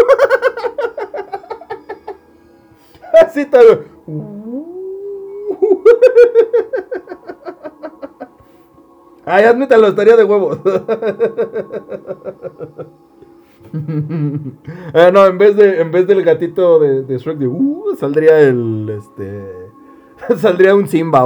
[3.21, 3.85] Así tal.
[9.25, 10.59] Ay, admítalo, estaría de huevos.
[14.93, 18.39] ah, no, en vez de en vez del gatito de, de Shrek de uh, saldría
[18.39, 19.68] el este
[20.37, 21.23] Saldría un Simba.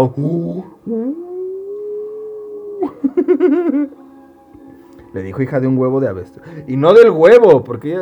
[5.13, 6.45] Le dijo hija de un huevo de avestruz.
[6.67, 7.99] Y no del huevo, porque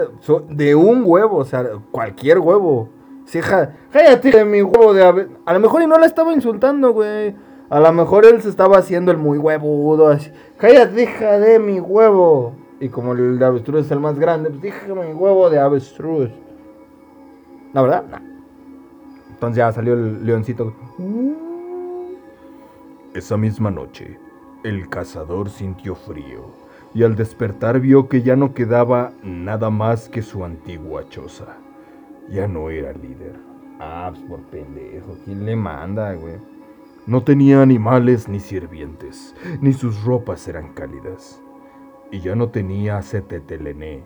[0.50, 2.90] de un huevo, o sea, cualquier huevo.
[3.26, 5.38] Sí, hija, cállate de mi huevo de avestruz.
[5.46, 7.36] A lo mejor y no la estaba insultando, güey.
[7.70, 10.32] A lo mejor él se estaba haciendo el muy huevudo, así.
[10.58, 12.54] Cállate, hija de mi huevo.
[12.80, 16.30] Y como el de avestruz es el más grande, pues dije mi huevo de avestruz.
[17.74, 18.04] ¿La verdad?
[18.10, 18.31] No.
[19.42, 20.72] Entonces ya salió el leoncito.
[23.16, 24.20] Esa misma noche,
[24.64, 26.52] el cazador sintió frío
[26.94, 31.58] y al despertar vio que ya no quedaba nada más que su antigua choza.
[32.30, 33.34] Ya no era líder.
[33.80, 35.18] Ah, pues por pendejo.
[35.26, 36.36] ¿Quién le manda, güey?
[37.08, 41.42] No tenía animales ni sirvientes, ni sus ropas eran cálidas.
[42.12, 44.04] Y ya no tenía a Cetetelené.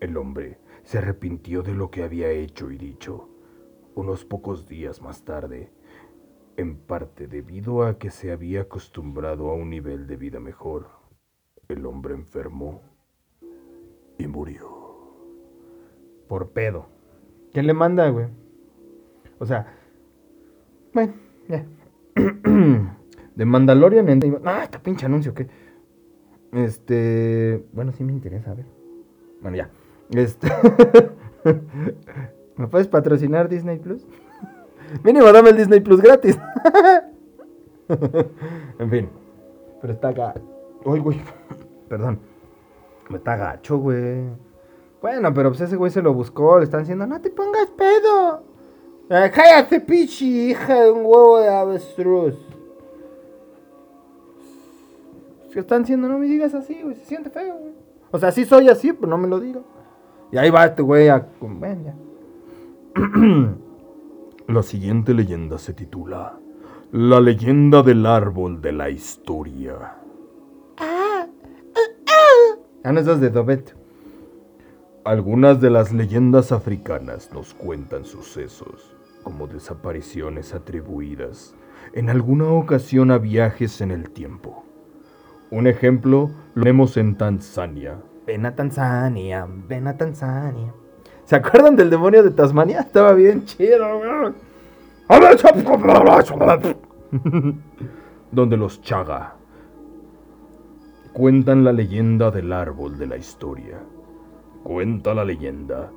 [0.00, 3.30] El hombre se arrepintió de lo que había hecho y dicho.
[3.98, 5.72] Unos pocos días más tarde,
[6.56, 10.86] en parte debido a que se había acostumbrado a un nivel de vida mejor,
[11.66, 12.80] el hombre enfermó
[14.16, 14.68] y murió.
[16.28, 16.86] Por pedo.
[17.52, 18.26] ¿Quién le manda, güey?
[19.40, 19.66] O sea,
[20.94, 21.14] bueno,
[21.48, 21.66] ya.
[23.34, 24.40] De Mandalorian en...
[24.44, 25.48] Ah, este pinche anuncio, ¿qué?
[26.52, 27.66] Este...
[27.72, 28.66] Bueno, sí me interesa, a ver.
[29.42, 29.68] Bueno, ya.
[30.10, 30.46] Este...
[32.58, 34.04] ¿Me puedes patrocinar Disney Plus?
[35.04, 36.38] Mínimo, dame el Disney Plus gratis.
[38.78, 39.08] en fin.
[39.80, 40.42] Pero está gacho.
[40.84, 41.20] Uy, güey.
[41.88, 42.18] Perdón.
[43.08, 44.24] Me está gacho, güey.
[45.00, 46.58] Bueno, pero pues ese güey se lo buscó.
[46.58, 48.42] Le están diciendo, no te pongas pedo.
[49.08, 52.34] Eh, cállate, pichi, hija de un huevo de avestruz.
[55.52, 56.96] Si están diciendo, no me digas así, güey.
[56.96, 57.72] Se siente feo, güey.
[58.10, 59.62] O sea, sí soy así, pero no me lo digo.
[60.32, 61.26] Y ahí va este güey a...
[61.40, 61.94] Bueno, ya.
[64.48, 66.38] La siguiente leyenda se titula
[66.90, 69.94] La leyenda del árbol de la historia.
[70.78, 71.26] Ah,
[72.92, 73.76] no, esas de Dobet.
[75.04, 81.54] Algunas de las leyendas africanas nos cuentan sucesos, como desapariciones atribuidas
[81.92, 84.64] en alguna ocasión a viajes en el tiempo.
[85.50, 87.98] Un ejemplo lo vemos en Tanzania.
[88.26, 90.74] Ven a Tanzania, ven a Tanzania.
[91.28, 92.80] ¿Se acuerdan del demonio de Tasmania?
[92.80, 93.84] Estaba bien chido,
[98.32, 99.34] donde los Chaga
[101.12, 103.78] cuentan la leyenda del árbol de la historia.
[104.62, 105.90] Cuenta la leyenda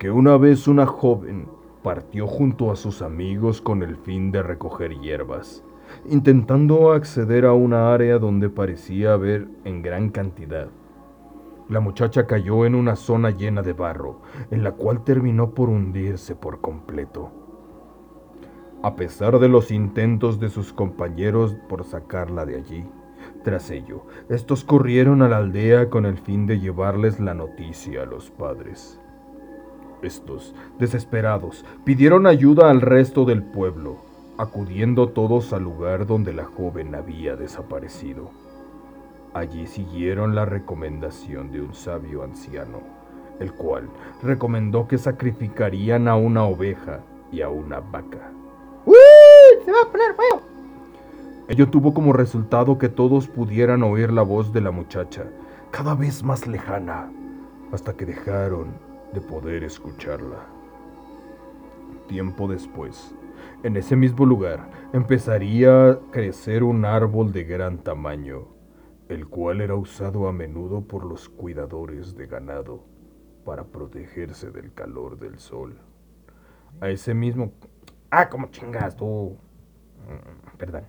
[0.00, 1.46] que una vez una joven
[1.84, 5.62] partió junto a sus amigos con el fin de recoger hierbas,
[6.10, 10.70] intentando acceder a una área donde parecía haber en gran cantidad.
[11.72, 14.20] La muchacha cayó en una zona llena de barro,
[14.50, 17.30] en la cual terminó por hundirse por completo.
[18.82, 22.84] A pesar de los intentos de sus compañeros por sacarla de allí,
[23.42, 28.04] tras ello, estos corrieron a la aldea con el fin de llevarles la noticia a
[28.06, 29.00] los padres.
[30.02, 33.96] Estos, desesperados, pidieron ayuda al resto del pueblo,
[34.36, 38.41] acudiendo todos al lugar donde la joven había desaparecido.
[39.34, 42.80] Allí siguieron la recomendación de un sabio anciano,
[43.40, 43.88] el cual
[44.22, 48.30] recomendó que sacrificarían a una oveja y a una vaca.
[48.84, 48.94] ¡Uy!
[49.64, 50.42] Se va a poner feo.
[51.48, 55.24] Ello tuvo como resultado que todos pudieran oír la voz de la muchacha,
[55.70, 57.10] cada vez más lejana,
[57.72, 58.68] hasta que dejaron
[59.14, 60.46] de poder escucharla.
[62.06, 63.14] Tiempo después,
[63.62, 68.51] en ese mismo lugar, empezaría a crecer un árbol de gran tamaño,
[69.12, 72.84] el cual era usado a menudo por los cuidadores de ganado
[73.44, 75.76] para protegerse del calor del sol.
[76.80, 77.52] A ese mismo...
[78.10, 79.36] Ah, como chingas tú.
[80.08, 80.84] Mm, Perdón.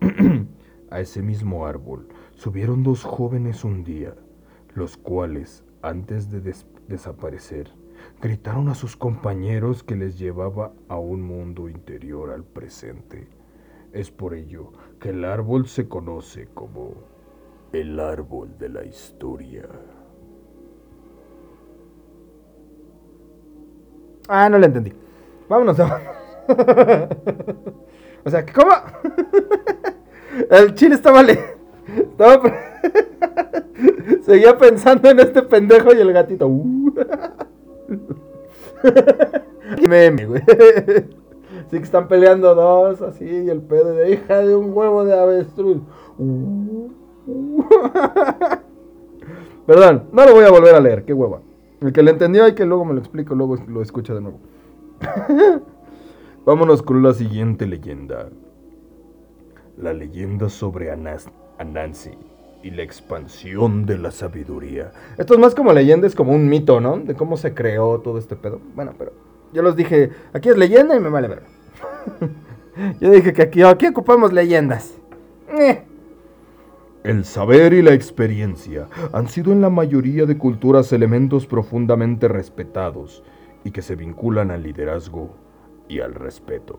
[0.90, 4.14] A ese mismo árbol subieron dos jóvenes un día,
[4.74, 7.70] los cuales, antes de des- desaparecer,
[8.20, 13.26] gritaron a sus compañeros que les llevaba a un mundo interior al presente.
[13.92, 16.92] Es por ello que el árbol se conoce como
[17.72, 19.68] el árbol de la historia.
[24.28, 24.92] Ah, no le entendí.
[25.48, 25.78] Vámonos
[28.24, 28.70] o sea, ¿cómo?
[30.50, 31.22] El chile estaba...
[31.22, 31.38] Le...
[31.96, 32.42] Estaba...
[34.22, 36.46] Seguía pensando en este pendejo y el gatito.
[36.46, 36.92] Uh.
[39.88, 40.42] Meme, güey.
[41.70, 45.18] Sí que están peleando dos, así, y el pedo de hija de un huevo de
[45.18, 45.78] avestruz.
[46.18, 47.01] Uh.
[49.66, 51.40] Perdón, no lo voy a volver a leer, qué hueva.
[51.80, 54.38] El que le entendió hay que luego me lo explico, luego lo escucha de nuevo.
[56.44, 58.28] Vámonos con la siguiente leyenda.
[59.76, 62.10] la leyenda sobre Anas- Anansi
[62.62, 64.92] y la expansión de la sabiduría.
[65.18, 66.98] Esto es más como leyenda, es como un mito, ¿no?
[66.98, 68.60] De cómo se creó todo este pedo.
[68.76, 69.12] Bueno, pero
[69.52, 71.42] yo los dije, aquí es leyenda y me vale ver.
[73.00, 74.94] yo dije que aquí, aquí ocupamos leyendas.
[75.48, 75.82] Eh.
[77.04, 83.24] El saber y la experiencia han sido en la mayoría de culturas elementos profundamente respetados
[83.64, 85.34] y que se vinculan al liderazgo
[85.88, 86.78] y al respeto,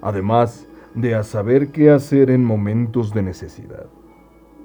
[0.00, 3.88] además de a saber qué hacer en momentos de necesidad.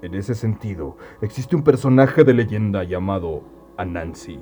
[0.02, 3.44] En ese sentido, existe un personaje de leyenda llamado
[3.76, 4.40] Anansi.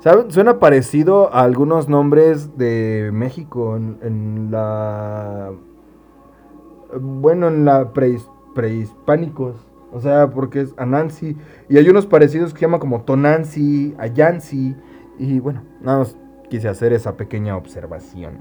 [0.00, 0.30] ¿Sabe?
[0.30, 5.52] Suena parecido a algunos nombres de México en, en la...
[7.00, 9.56] Bueno, en la prehistoria prehispánicos.
[9.92, 11.36] O sea, porque es Anansi.
[11.68, 14.74] Y hay unos parecidos que se llaman como Tonansi, Ayansi.
[15.18, 16.16] Y bueno, nada más
[16.48, 18.38] quise hacer esa pequeña observación.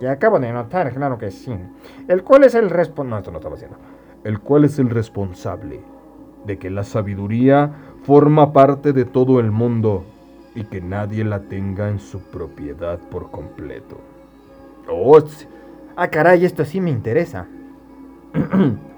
[0.00, 1.54] Y acabo de notar, claro que sí.
[2.08, 3.10] El cual es el responsable.
[3.10, 3.76] No, esto no estaba haciendo.
[4.24, 5.80] el cual es el responsable
[6.44, 7.72] de que la sabiduría
[8.02, 10.04] forma parte de todo el mundo
[10.54, 14.00] y que nadie la tenga en su propiedad por completo.
[14.88, 15.18] Oh,
[15.96, 17.46] ah, caray, esto sí me interesa.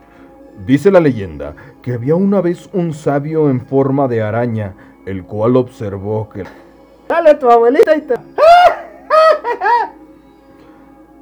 [0.67, 4.75] Dice la leyenda que había una vez un sabio en forma de araña,
[5.05, 6.45] el cual observó que
[7.09, 8.15] Dale tu abuelita y te.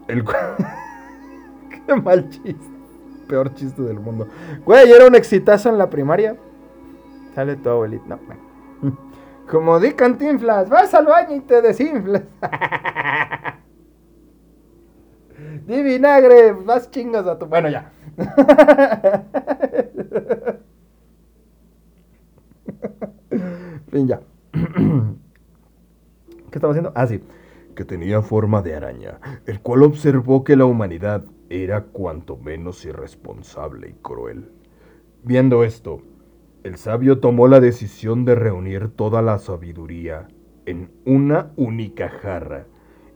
[0.08, 0.24] el
[1.86, 2.72] Qué mal chiste.
[3.26, 4.28] Peor chiste del mundo.
[4.64, 6.36] Güey, era un exitazo en la primaria.
[7.34, 8.04] Sale tu abuelita.
[8.06, 8.98] No, bueno.
[9.50, 12.22] Como di cantinflas, vas al baño y te desinflas.
[15.66, 17.46] di vinagre, vas chingas a tu.
[17.46, 17.92] Bueno, ya.
[23.90, 24.20] fin, ya.
[24.52, 26.92] ¿Qué estaba haciendo?
[26.94, 27.22] Ah, sí.
[27.74, 33.90] que tenía forma de araña, el cual observó que la humanidad era cuanto menos irresponsable
[33.90, 34.50] y cruel.
[35.22, 36.02] Viendo esto,
[36.64, 40.28] el sabio tomó la decisión de reunir toda la sabiduría
[40.66, 42.66] en una única jarra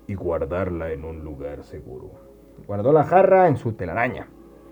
[0.06, 2.10] y guardarla en un lugar seguro.
[2.66, 4.28] Guardó la jarra en su telaraña.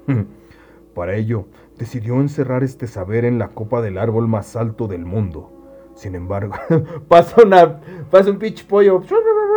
[0.94, 5.50] Para ello, decidió encerrar este saber en la copa del árbol más alto del mundo.
[5.94, 6.54] Sin embargo,
[7.08, 7.80] Pasa una.
[8.10, 9.02] Pasa un pinche pollo.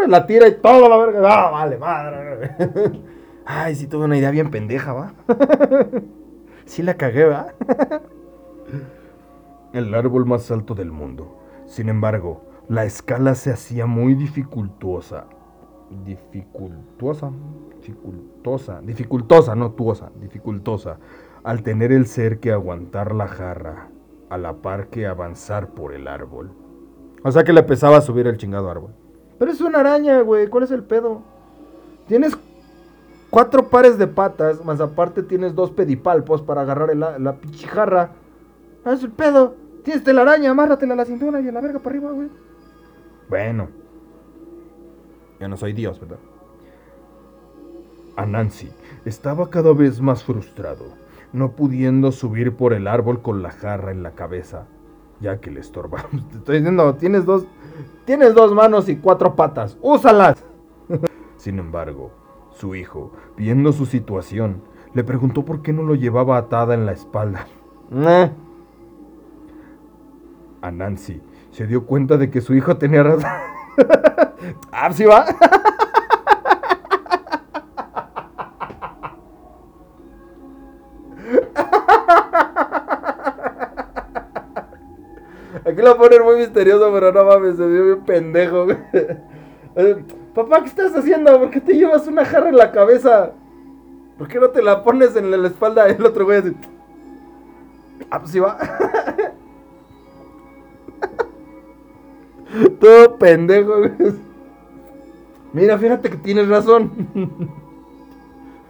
[0.08, 1.22] La tira y todo la verga.
[1.30, 2.52] Ah, vale, madre.
[3.46, 5.14] Ay, sí, tuve una idea bien pendeja, ¿va?
[6.66, 7.54] Sí la cagué, ¿va?
[9.74, 11.40] el árbol más alto del mundo.
[11.66, 15.28] Sin embargo, la escala se hacía muy dificultosa.
[16.06, 17.32] Dificultosa,
[17.76, 20.98] dificultosa, dificultosa, no tuosa, dificultosa,
[21.44, 23.88] al tener el ser que aguantar la jarra,
[24.30, 26.52] a la par que avanzar por el árbol.
[27.24, 28.92] O sea que le pesaba subir el chingado árbol.
[29.40, 30.48] Pero es una araña, güey.
[30.48, 31.22] ¿Cuál es el pedo?
[32.08, 32.38] Tienes
[33.30, 38.12] cuatro pares de patas, más aparte tienes dos pedipalpos para agarrar la, la pinche jarra.
[38.84, 39.56] Ah, es el pedo.
[39.84, 42.30] Tienes telaraña, amárratela a la cintura y a la verga para arriba, güey.
[43.30, 43.70] Bueno,
[45.40, 46.20] Yo no soy Dios, ¿verdad?
[48.16, 48.70] Anansi
[49.06, 50.86] estaba cada vez más frustrado,
[51.32, 54.66] no pudiendo subir por el árbol con la jarra en la cabeza,
[55.20, 56.10] ya que le estorbaba.
[56.32, 57.46] Te estoy diciendo, tienes dos,
[58.06, 59.78] tienes dos manos y cuatro patas.
[59.82, 60.44] ¡Úsalas!
[61.38, 62.12] Sin embargo,
[62.52, 64.64] su hijo, viendo su situación,
[64.94, 67.48] le preguntó por qué no lo llevaba atada en la espalda.
[67.90, 68.30] Eh,
[70.62, 71.22] Anansi
[71.52, 73.32] se dio cuenta de que su hijo tenía razón.
[74.72, 75.26] Ah, va.
[85.66, 88.68] Aquí lo ponen muy misterioso, pero no mames, se vio bien pendejo,
[90.34, 91.40] Papá, ¿qué estás haciendo?
[91.40, 93.32] ¿Por qué te llevas una jarra en la cabeza?
[94.18, 95.88] ¿Por qué no te la pones en la espalda?
[95.88, 96.56] El otro güey así.
[98.10, 98.58] Ah, pues va.
[103.20, 103.74] Pendejo.
[105.54, 106.92] Mira, fíjate que tienes razón.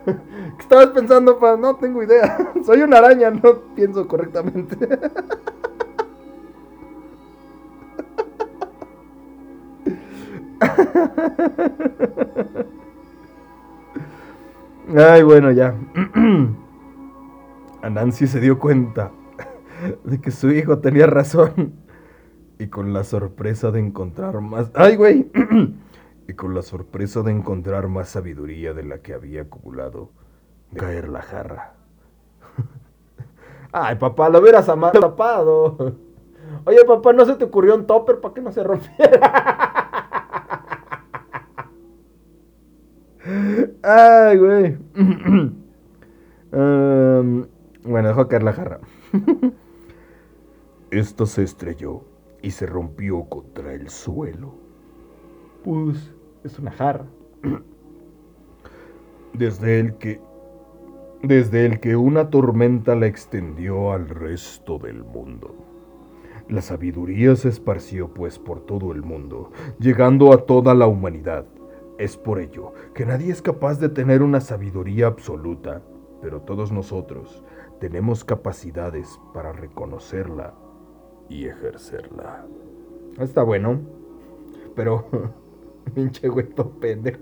[0.05, 1.57] ¿Qué estabas pensando, pa?
[1.57, 2.37] No tengo idea.
[2.65, 4.77] Soy una araña, no pienso correctamente.
[14.95, 15.75] Ay, bueno, ya.
[17.81, 19.11] Anansi se dio cuenta
[20.03, 21.73] de que su hijo tenía razón.
[22.59, 24.71] Y con la sorpresa de encontrar más...
[24.73, 25.29] ¡Ay, güey!
[26.27, 30.09] y con la sorpresa de encontrar más sabiduría de la que había acumulado,
[30.75, 31.73] caer la jarra.
[33.71, 35.77] Ay, papá, lo hubieras ama- tapado.
[36.65, 39.33] Oye, papá, ¿no se te ocurrió un topper para que no se rompiera?
[43.83, 44.77] Ay, güey.
[46.53, 47.21] Ah,
[47.83, 48.79] bueno, dejó caer la jarra.
[50.89, 52.03] Esta se estrelló
[52.47, 54.53] y se rompió contra el suelo.
[55.65, 56.13] Pues
[56.45, 57.05] es una jarra.
[59.33, 60.21] Desde el que
[61.21, 65.55] desde el que una tormenta la extendió al resto del mundo.
[66.47, 71.45] La sabiduría se esparció pues por todo el mundo, llegando a toda la humanidad.
[71.97, 75.81] Es por ello que nadie es capaz de tener una sabiduría absoluta,
[76.21, 77.43] pero todos nosotros
[77.79, 80.53] tenemos capacidades para reconocerla
[81.29, 82.45] y ejercerla.
[83.19, 83.79] Está bueno,
[84.75, 85.05] pero
[85.95, 86.47] pinche güey
[86.79, 87.19] pendejo.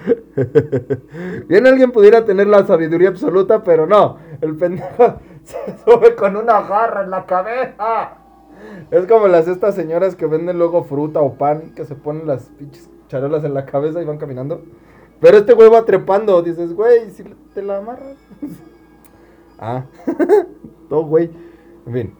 [1.48, 4.18] Bien alguien pudiera tener la sabiduría absoluta, pero no.
[4.40, 8.16] El pendejo se sube con una garra en la cabeza.
[8.90, 12.44] Es como las estas señoras que venden luego fruta o pan, que se ponen las
[12.50, 14.62] pinches charolas en la cabeza y van caminando.
[15.20, 16.42] Pero este güey va trepando.
[16.42, 17.24] Dices, güey, si
[17.54, 18.16] te la amarras.
[19.58, 19.84] ah,
[20.88, 21.30] todo güey.
[21.86, 22.14] En fin.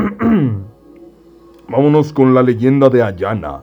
[1.68, 3.62] Vámonos con la leyenda de Ayana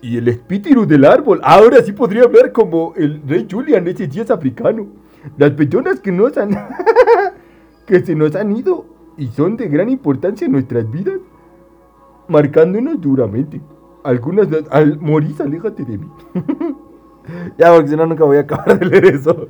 [0.00, 1.40] y el espíritu del árbol.
[1.42, 4.86] Ahora sí podría hablar como el rey Julian, ese dios africano.
[5.38, 6.50] Las personas que nos han.
[7.86, 11.18] que se nos han ido y son de gran importancia en nuestras vidas,
[12.28, 13.60] marcándonos duramente.
[14.04, 16.06] Algunas al morir, aléjate de mí.
[17.58, 19.48] ya, porque si no, nunca voy a acabar de leer eso.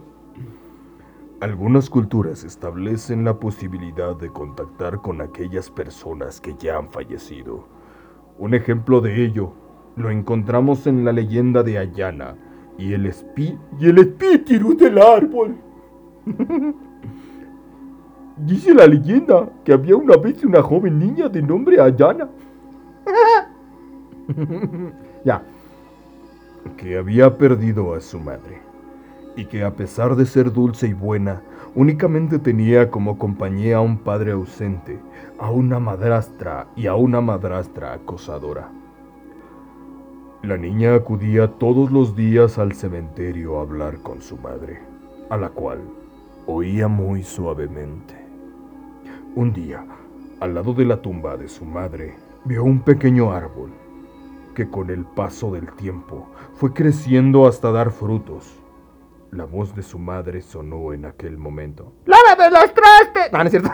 [1.42, 7.66] Algunas culturas establecen la posibilidad de contactar con aquellas personas que ya han fallecido.
[8.38, 9.52] Un ejemplo de ello
[9.96, 12.36] lo encontramos en la leyenda de Ayana
[12.78, 15.56] y el, espi y el espíritu del árbol.
[18.36, 22.30] Dice la leyenda que había una vez una joven niña de nombre Ayana.
[25.24, 25.42] ya.
[26.76, 28.71] Que había perdido a su madre.
[29.36, 31.42] Y que a pesar de ser dulce y buena,
[31.74, 34.98] únicamente tenía como compañía a un padre ausente,
[35.38, 38.70] a una madrastra y a una madrastra acosadora.
[40.42, 44.80] La niña acudía todos los días al cementerio a hablar con su madre,
[45.30, 45.78] a la cual
[46.46, 48.16] oía muy suavemente.
[49.34, 49.86] Un día,
[50.40, 53.70] al lado de la tumba de su madre, vio un pequeño árbol
[54.54, 58.61] que con el paso del tiempo fue creciendo hasta dar frutos.
[59.32, 61.94] La voz de su madre sonó en aquel momento.
[62.04, 63.32] ¡Lávame los trastes!
[63.32, 63.70] No, no es cierto.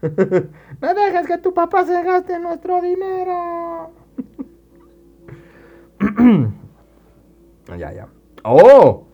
[0.80, 3.90] no dejes que tu papá se gaste nuestro dinero.
[7.76, 8.08] ya, ya.
[8.44, 9.06] ¡Oh!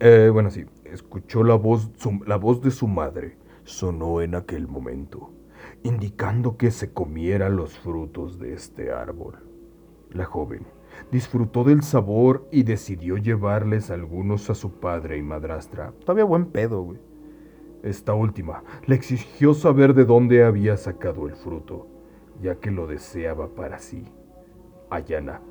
[0.00, 0.66] Eh, bueno, sí.
[0.82, 1.92] Escuchó la voz,
[2.26, 3.36] la voz de su madre.
[3.62, 5.30] Sonó en aquel momento,
[5.84, 9.36] indicando que se comiera los frutos de este árbol.
[10.10, 10.66] La joven
[11.12, 15.92] disfrutó del sabor y decidió llevarles algunos a su padre y madrastra.
[16.00, 16.98] Todavía buen pedo, güey.
[17.82, 21.86] Esta última le exigió saber de dónde había sacado el fruto,
[22.40, 24.04] ya que lo deseaba para sí.
[24.88, 25.42] Ayana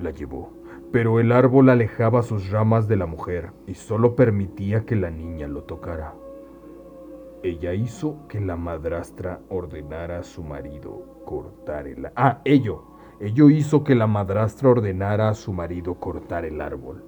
[0.00, 0.52] la llevó,
[0.92, 5.48] pero el árbol alejaba sus ramas de la mujer y solo permitía que la niña
[5.48, 6.14] lo tocara.
[7.44, 12.08] Ella hizo que la madrastra ordenara a su marido cortar el...
[12.16, 12.84] Ah, ello.
[13.20, 17.04] Ello hizo que la madrastra ordenara a su marido cortar el árbol.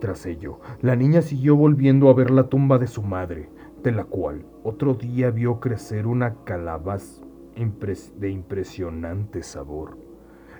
[0.00, 3.48] Tras ello, la niña siguió volviendo a ver la tumba de su madre,
[3.82, 7.24] de la cual otro día vio crecer una calabaza
[8.16, 9.98] de impresionante sabor.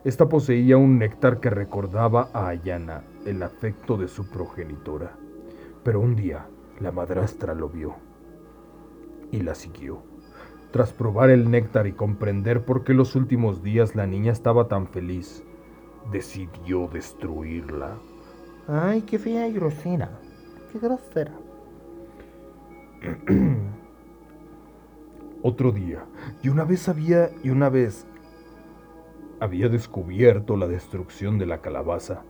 [0.02, 5.12] Esta poseía un néctar que recordaba a Ayana el afecto de su progenitora.
[5.84, 6.48] Pero un día
[6.80, 8.09] la madrastra lo vio
[9.30, 10.02] y la siguió.
[10.70, 14.86] Tras probar el néctar y comprender por qué los últimos días la niña estaba tan
[14.86, 15.42] feliz,
[16.12, 17.96] decidió destruirla
[18.72, 20.10] Ay, qué fea y grosera.
[20.70, 21.32] Qué grosera.
[25.42, 26.04] Otro día,
[26.42, 28.06] y una vez había, y una vez
[29.40, 32.22] había descubierto la destrucción de la calabaza,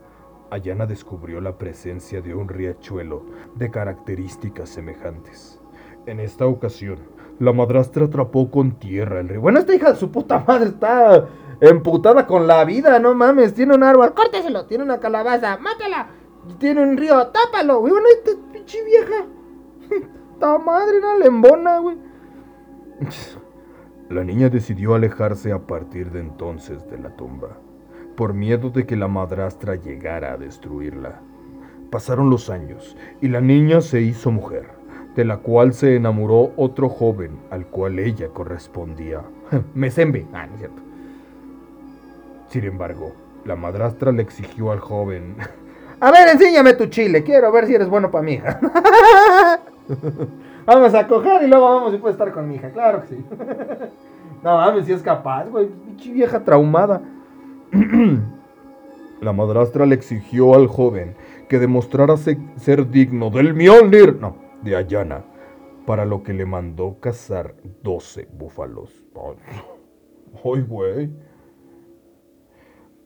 [0.50, 3.26] Ayana descubrió la presencia de un riachuelo
[3.56, 5.49] de características semejantes.
[6.06, 6.98] En esta ocasión,
[7.38, 9.40] la madrastra atrapó con tierra el río.
[9.40, 11.28] Bueno, esta hija de su puta madre está
[11.60, 13.54] emputada con la vida, no mames.
[13.54, 14.66] Tiene un árbol, córteselo.
[14.66, 16.08] Tiene una calabaza, mátala
[16.58, 17.92] tiene un río, tápalo, güey.
[17.92, 19.26] Bueno, esta pinche vieja.
[20.32, 21.98] Esta madre, una lembona, güey.
[24.08, 27.58] La niña decidió alejarse a partir de entonces de la tumba,
[28.16, 31.20] por miedo de que la madrastra llegara a destruirla.
[31.92, 34.72] Pasaron los años y la niña se hizo mujer,
[35.14, 39.22] de la cual se enamoró otro joven al cual ella correspondía.
[39.74, 40.26] Mesembe.
[40.32, 40.82] Ah, no es cierto.
[42.48, 43.12] Sin embargo,
[43.44, 45.36] La madrastra le exigió al joven.
[46.00, 47.22] A ver, enséñame tu chile.
[47.22, 48.60] Quiero ver si eres bueno para mi hija.
[50.66, 52.70] vamos a coger y luego vamos y puedes estar con mi hija.
[52.70, 53.24] Claro que sí.
[54.42, 55.68] no mames, si es capaz, güey.
[56.12, 57.02] Vieja traumada.
[59.20, 61.14] La madrastra le exigió al joven
[61.48, 65.24] que demostrara ser digno del Mjolnir, no, de Ayana,
[65.86, 69.04] para lo que le mandó cazar 12 búfalos.
[70.44, 71.10] ¡Ay, güey!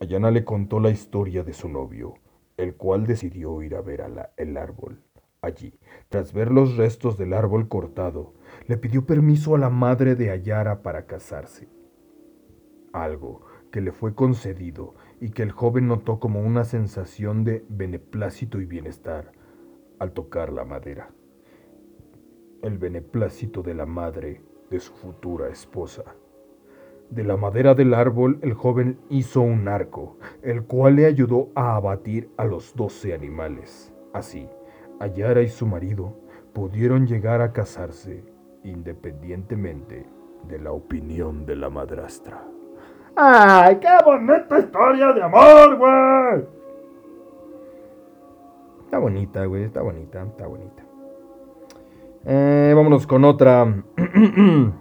[0.01, 2.15] Ayana le contó la historia de su novio,
[2.57, 4.03] el cual decidió ir a ver
[4.37, 5.01] el árbol.
[5.41, 5.79] Allí,
[6.09, 8.33] tras ver los restos del árbol cortado,
[8.67, 11.69] le pidió permiso a la madre de Ayara para casarse.
[12.93, 18.59] Algo que le fue concedido y que el joven notó como una sensación de beneplácito
[18.59, 19.31] y bienestar
[19.99, 21.09] al tocar la madera.
[22.65, 24.41] El beneplácito de la madre
[24.71, 26.03] de su futura esposa.
[27.11, 31.75] De la madera del árbol el joven hizo un arco, el cual le ayudó a
[31.75, 33.93] abatir a los doce animales.
[34.13, 34.49] Así,
[34.99, 36.17] Ayara y su marido
[36.53, 38.23] pudieron llegar a casarse
[38.63, 40.07] independientemente
[40.47, 42.47] de la opinión de la madrastra.
[43.15, 46.47] ¡Ay, qué bonita historia de amor, güey!
[48.85, 50.84] Está bonita, güey, está bonita, está bonita.
[52.25, 53.83] Eh, vámonos con otra.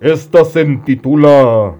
[0.00, 1.76] Esta se intitula...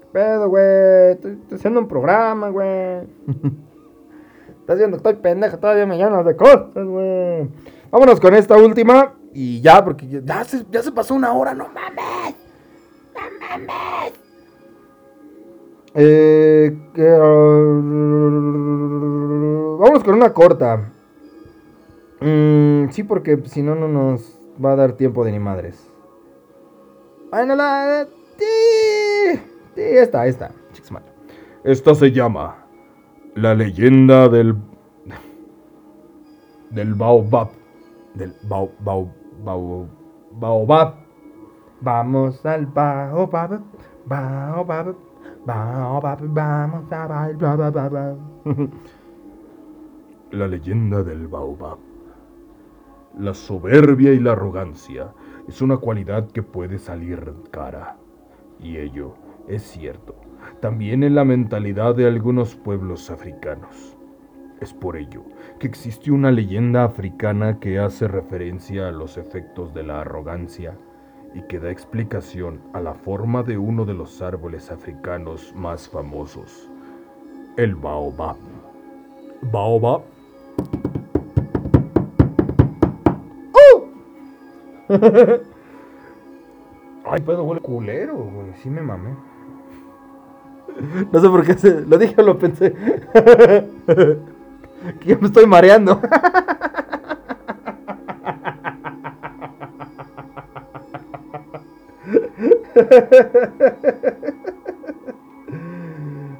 [0.00, 1.12] ¿Qué pedo, güey?
[1.12, 3.00] Estoy, haciendo un programa, güey.
[4.60, 7.48] Estás viendo que estoy pendeja, todavía me llenas de cosas, güey.
[7.90, 11.68] Vámonos con esta última y ya, porque ya se, ya se pasó una hora, no
[11.68, 12.34] mames.
[15.96, 16.76] Eh,
[19.78, 20.93] vamos con una corta.
[22.20, 25.90] Mm, sí, porque si no, no nos va a dar tiempo de ni madres.
[27.32, 28.06] Ay, no la.
[28.38, 29.40] Sí,
[29.74, 30.52] sí, esta, esta.
[31.64, 32.64] Esta se llama
[33.34, 34.56] La leyenda del.
[36.70, 37.50] Del Baobab.
[38.14, 39.08] Del Bao, Bao,
[39.44, 39.88] Bao,
[40.32, 41.04] Baobab.
[41.80, 43.60] Vamos al baobab,
[44.06, 44.94] baobab,
[45.44, 48.16] baobab, vamos a bailar,
[50.30, 51.78] La leyenda del baobab.
[53.18, 55.12] La soberbia y la arrogancia
[55.46, 57.96] es una cualidad que puede salir cara.
[58.58, 59.14] Y ello
[59.46, 60.16] es cierto,
[60.60, 63.96] también en la mentalidad de algunos pueblos africanos.
[64.60, 65.22] Es por ello
[65.58, 70.76] que existe una leyenda africana que hace referencia a los efectos de la arrogancia
[71.34, 76.70] y que da explicación a la forma de uno de los árboles africanos más famosos,
[77.56, 78.36] el baobab.
[79.42, 80.02] Baobab.
[87.06, 88.52] Ay, puedo huele culero, güey.
[88.62, 89.10] Sí me mamé.
[91.12, 91.82] No sé por qué se...
[91.82, 92.72] lo dije o lo pensé.
[95.00, 96.00] que yo me estoy mareando.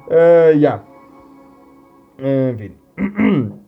[0.07, 0.83] Eh, ya.
[2.19, 2.77] En fin.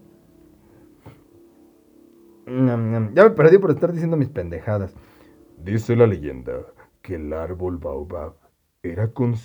[2.48, 4.96] ya me perdí por estar diciendo mis pendejadas.
[5.64, 6.54] Dice la leyenda
[7.02, 8.36] que el árbol baobab
[8.84, 9.36] era con...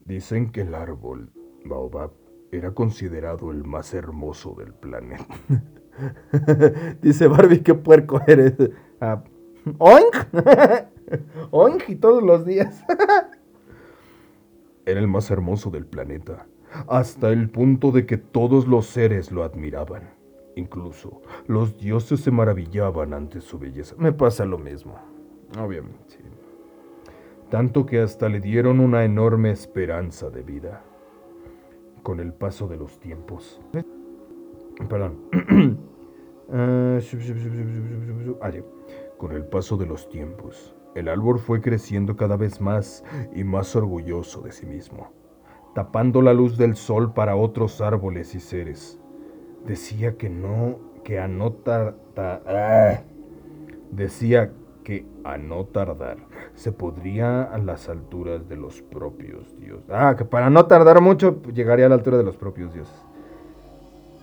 [0.00, 1.32] Dicen que el árbol
[1.64, 2.12] baobab
[2.52, 5.26] era considerado el más hermoso del planeta.
[7.02, 8.54] Dice Barbie, qué puerco eres.
[9.00, 9.22] Ah,
[9.78, 10.16] ¡Oink!
[11.50, 11.88] ¡Oink!
[11.88, 12.84] Y todos los días.
[14.86, 16.46] Era el más hermoso del planeta,
[16.88, 20.19] hasta el punto de que todos los seres lo admiraban.
[20.56, 23.94] Incluso los dioses se maravillaban ante su belleza.
[23.98, 24.96] Me pasa lo mismo,
[25.58, 26.18] obviamente.
[27.48, 30.84] Tanto que hasta le dieron una enorme esperanza de vida.
[32.02, 33.60] Con el paso de los tiempos.
[34.88, 35.18] Perdón.
[39.18, 43.76] Con el paso de los tiempos, el árbol fue creciendo cada vez más y más
[43.76, 45.12] orgulloso de sí mismo,
[45.74, 48.98] tapando la luz del sol para otros árboles y seres.
[49.66, 53.00] Decía que no, que a no tardar, ah,
[53.90, 54.52] decía
[54.84, 56.18] que a no tardar
[56.54, 59.84] se podría a las alturas de los propios dioses.
[59.90, 62.94] Ah, que para no tardar mucho llegaría a la altura de los propios dioses.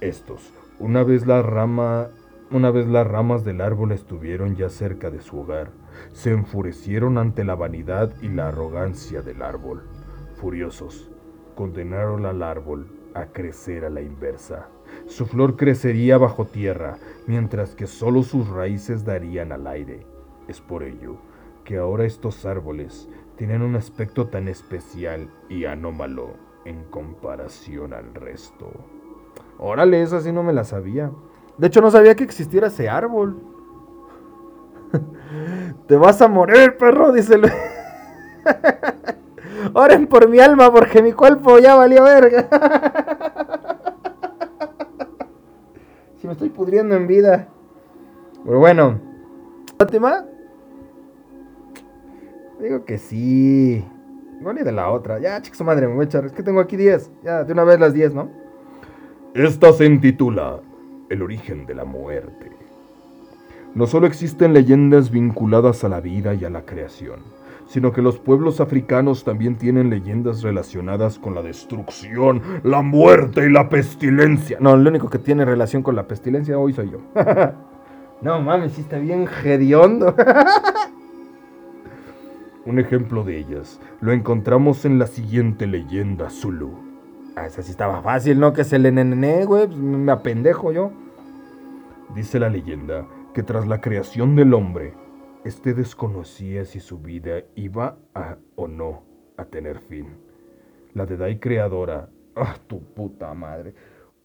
[0.02, 2.10] Estos, una vez la rama
[2.50, 5.72] una vez las ramas del árbol estuvieron ya cerca de su hogar,
[6.14, 9.84] se enfurecieron ante la vanidad y la arrogancia del árbol.
[10.36, 11.12] Furiosos,
[11.56, 14.70] condenaron al árbol a crecer a la inversa.
[15.06, 20.06] Su flor crecería bajo tierra, mientras que solo sus raíces darían al aire.
[20.48, 21.18] Es por ello
[21.64, 26.32] que ahora estos árboles tienen un aspecto tan especial y anómalo
[26.66, 28.72] en comparación al resto.
[29.60, 31.12] Órale, esa sí no me la sabía.
[31.58, 33.38] De hecho, no sabía que existiera ese árbol.
[35.88, 37.54] Te vas a morir, perro, dice Luis.
[39.74, 42.48] Oren por mi alma porque mi cuerpo ya valió verga.
[46.28, 47.48] me estoy pudriendo en vida.
[48.46, 49.00] Pero bueno.
[49.80, 50.26] ¿Fátima?
[52.62, 53.84] Digo que sí.
[54.42, 55.20] No ni de la otra.
[55.20, 56.26] Ya, chicos, madre, me voy a echar.
[56.26, 57.12] Es que tengo aquí 10.
[57.24, 58.30] Ya, de una vez las 10, ¿no?
[59.34, 60.60] Esta se intitula
[61.10, 62.52] El origen de la muerte.
[63.74, 67.20] No solo existen leyendas vinculadas a la vida y a la creación,
[67.68, 73.52] sino que los pueblos africanos también tienen leyendas relacionadas con la destrucción, la muerte y
[73.52, 74.58] la pestilencia.
[74.60, 77.00] No, el único que tiene relación con la pestilencia hoy soy yo.
[78.22, 80.16] no mames, sí está bien hediondo.
[82.66, 86.88] Un ejemplo de ellas lo encontramos en la siguiente leyenda Zulu.
[87.38, 88.52] Ah, esa sí estaba fácil, ¿no?
[88.52, 89.68] Que se le nené, güey.
[89.68, 90.92] Pues me apendejo yo.
[92.16, 94.96] Dice la leyenda que tras la creación del hombre,
[95.44, 99.04] este desconocía si su vida iba a o no
[99.38, 100.08] a tener fin.
[100.94, 103.74] La Dedai creadora, ah, tu puta madre,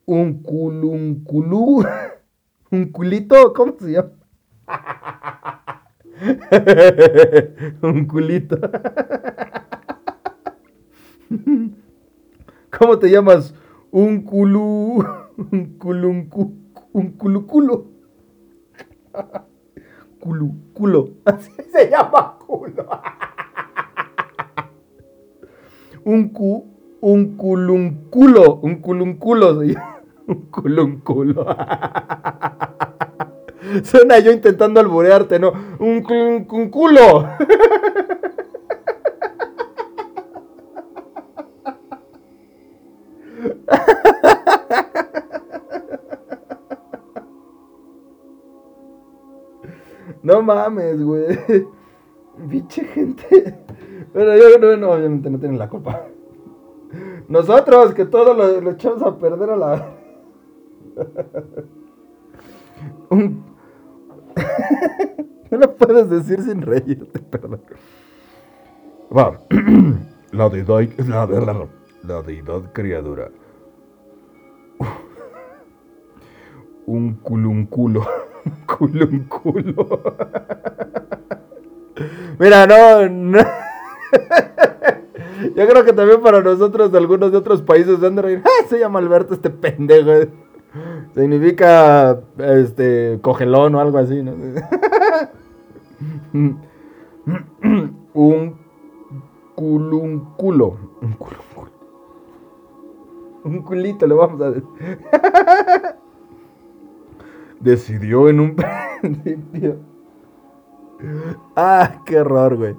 [0.07, 1.85] un culo, un culú,
[2.71, 4.13] un culito, ¿cómo se llama?
[7.83, 8.59] un culito.
[12.79, 13.55] ¿Cómo te llamas?
[13.91, 15.05] Un culú,
[15.37, 16.55] un culú, un, cu,
[16.93, 17.87] un culu culo.
[20.23, 21.09] Culo, culo.
[21.25, 22.87] Así se llama culo.
[26.05, 26.65] Un cu,
[27.01, 28.61] un culunculo.
[28.63, 29.63] Un culunculo.
[30.29, 31.45] Un culunculo.
[33.83, 35.55] Suena yo intentando alburearte, ¿no?
[35.81, 36.71] Un, un
[50.33, 51.39] No mames, güey.
[52.39, 53.59] Biche gente.
[54.15, 56.07] Pero yo no, no, obviamente no tienen la culpa.
[57.29, 59.91] Nosotros, que todo lo, echamos a perder a la.
[63.11, 63.45] Un...
[65.51, 67.61] no lo puedes decir sin reírte, perdón.
[69.15, 69.39] Va.
[70.33, 71.69] La deidad, la, la,
[72.05, 73.31] la deidad creadora.
[76.87, 78.32] Un culunculo.
[78.79, 80.03] culo un culo.
[82.39, 83.03] Mira, no.
[85.57, 88.67] Yo creo que también para nosotros de algunos de otros países Android, ¡ah!
[88.69, 90.31] se llama Alberto este pendejo.
[91.15, 94.33] Significa este cogelón o algo así, ¿no?
[98.15, 98.57] un
[99.55, 100.77] culunculo.
[101.03, 101.71] Un culunculo.
[103.45, 104.65] Un culito le vamos a decir
[107.63, 108.57] decidió en un
[109.01, 109.79] principio.
[111.57, 112.75] Ah, qué horror, güey.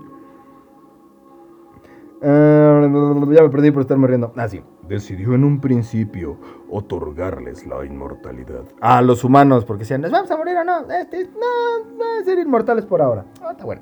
[2.22, 4.32] Uh, ya me perdí por estarme riendo.
[4.38, 4.64] Ah, sí.
[4.88, 6.38] Decidió en un principio
[6.70, 8.64] otorgarles la inmortalidad.
[8.80, 10.90] A los humanos, porque si nos vamos a morir o no.
[10.90, 13.26] Este, no, van a ser inmortales por ahora.
[13.42, 13.82] Ah, está bueno.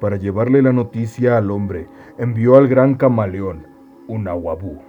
[0.00, 1.86] Para llevarle la noticia al hombre,
[2.18, 3.68] envió al gran camaleón,
[4.08, 4.80] un aguabú,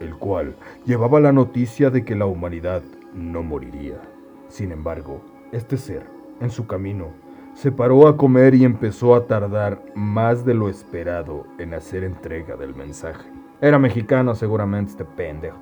[0.00, 2.82] el cual llevaba la noticia de que la humanidad
[3.14, 4.13] no moriría.
[4.54, 6.06] Sin embargo, este ser,
[6.40, 7.08] en su camino,
[7.54, 12.54] se paró a comer y empezó a tardar más de lo esperado en hacer entrega
[12.54, 13.28] del mensaje.
[13.60, 15.58] Era mexicano seguramente este pendejo.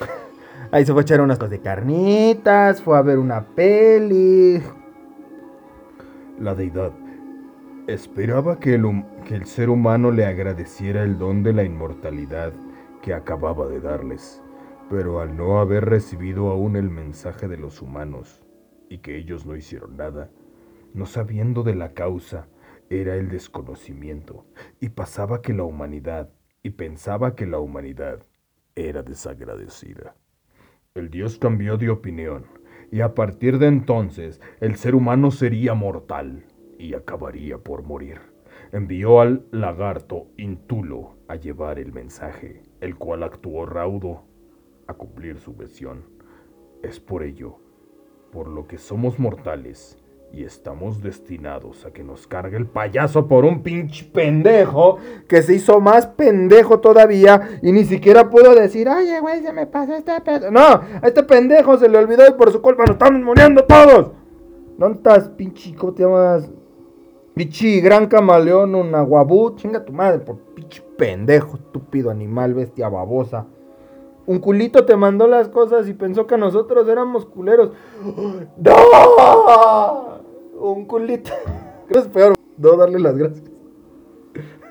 [0.72, 4.62] Ahí se fue a echar unas cosas de carnitas, fue a ver una peli.
[6.38, 6.92] La deidad
[7.86, 12.54] esperaba que el, que el ser humano le agradeciera el don de la inmortalidad
[13.02, 14.40] que acababa de darles
[14.90, 18.44] pero al no haber recibido aún el mensaje de los humanos,
[18.88, 20.32] y que ellos no hicieron nada,
[20.94, 22.48] no sabiendo de la causa,
[22.90, 24.46] era el desconocimiento,
[24.80, 26.30] y pasaba que la humanidad,
[26.64, 28.26] y pensaba que la humanidad
[28.74, 30.16] era desagradecida.
[30.94, 32.46] El Dios cambió de opinión,
[32.90, 36.46] y a partir de entonces el ser humano sería mortal
[36.80, 38.18] y acabaría por morir.
[38.72, 44.29] Envió al lagarto Intulo a llevar el mensaje, el cual actuó raudo
[44.90, 46.04] a cumplir su visión.
[46.82, 47.56] Es por ello,
[48.32, 49.96] por lo que somos mortales
[50.32, 55.54] y estamos destinados a que nos cargue el payaso por un pinche pendejo que se
[55.54, 60.20] hizo más pendejo todavía y ni siquiera pudo decir, oye, güey, se me pasó este
[60.20, 60.50] pedo.
[60.50, 64.12] No, a este pendejo se le olvidó y por su culpa nos estamos muriendo todos.
[64.78, 65.74] ¿Dónde estás, pinche?
[65.74, 66.50] ¿Cómo te llamas?
[67.34, 69.54] Pichi gran camaleón, un aguabú.
[69.56, 73.46] Chinga tu madre por pinche pendejo, estúpido animal, bestia babosa.
[74.30, 77.72] Un culito te mandó las cosas y pensó que nosotros éramos culeros.
[78.58, 80.20] ¡No!
[80.56, 81.32] Un culito.
[81.88, 83.50] Es peor no darle las gracias.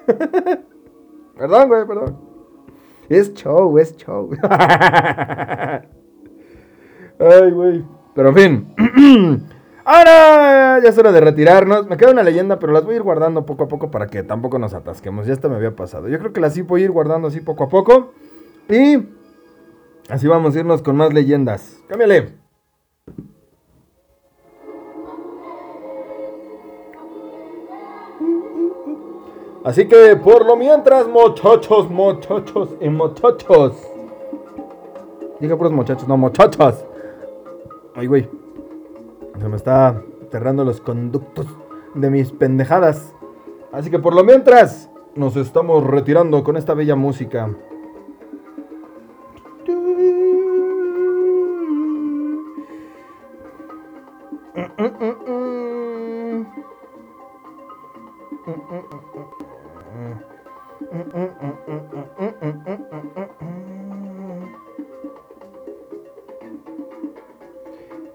[1.38, 2.18] perdón, güey, perdón.
[3.10, 4.30] Es show, es show.
[7.20, 7.84] Ay, güey.
[8.16, 8.74] Pero en fin.
[9.84, 11.86] Ahora ya es hora de retirarnos.
[11.88, 14.24] Me queda una leyenda, pero las voy a ir guardando poco a poco para que
[14.24, 15.28] tampoco nos atasquemos.
[15.28, 16.08] Ya esta me había pasado.
[16.08, 18.14] Yo creo que las sí voy a ir guardando así poco a poco.
[18.70, 19.19] Y
[20.10, 21.82] así vamos a irnos con más leyendas.
[21.88, 22.34] Cámbiale.
[29.64, 33.78] Así que por lo mientras, muchachos, muchachos y muchachos.
[35.40, 36.86] Dije puros muchachos, no muchachos.
[37.96, 38.30] Ay, güey.
[39.40, 40.02] Se me está
[40.32, 41.46] cerrando los conductos
[41.94, 43.14] de mis pendejadas.
[43.72, 47.50] Así que por lo mientras, nos estamos retirando con esta bella música.
[54.80, 54.96] En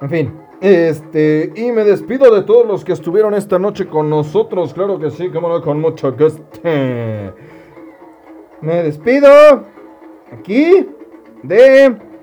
[0.08, 4.98] fin, este, y me despido de todos los que estuvieron esta noche con nosotros, claro
[4.98, 6.42] que sí, como no, con mucho gusto.
[6.62, 7.34] Me
[8.82, 9.28] despido
[10.32, 10.88] aquí
[11.42, 12.13] de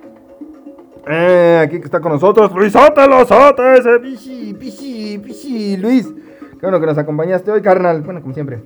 [1.08, 6.14] eh, aquí que está con nosotros, Luisote Losote, ese pichi, pichi, pichi, Luis.
[6.62, 8.02] Qué bueno que nos acompañaste hoy, carnal.
[8.02, 8.62] Bueno, como siempre.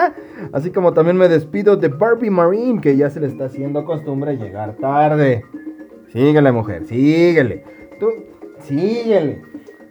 [0.52, 4.36] Así como también me despido de Barbie Marine, que ya se le está haciendo costumbre
[4.36, 5.46] llegar tarde.
[6.12, 7.64] Síguele, mujer, síguele.
[7.98, 8.08] Tú,
[8.60, 9.42] síguele.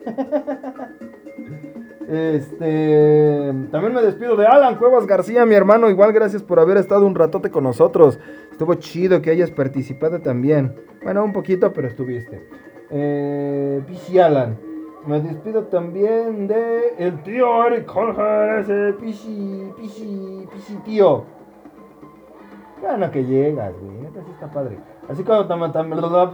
[2.08, 5.89] Este, también me despido de Alan Cuevas García, mi hermano.
[5.89, 8.18] Igual gracias por haber estado un ratote con nosotros.
[8.51, 10.74] Estuvo chido que hayas participado también.
[11.03, 12.47] Bueno, un poquito, pero estuviste.
[12.89, 14.58] Eh, Pichi Alan.
[15.05, 21.26] Me despido también de el tío Eric Jorge, ese Pichi, Pichi, Pichi tío.
[22.82, 23.97] Bueno, que llegas, güey.
[23.97, 24.80] Neta sí está padre.
[25.10, 25.43] Así como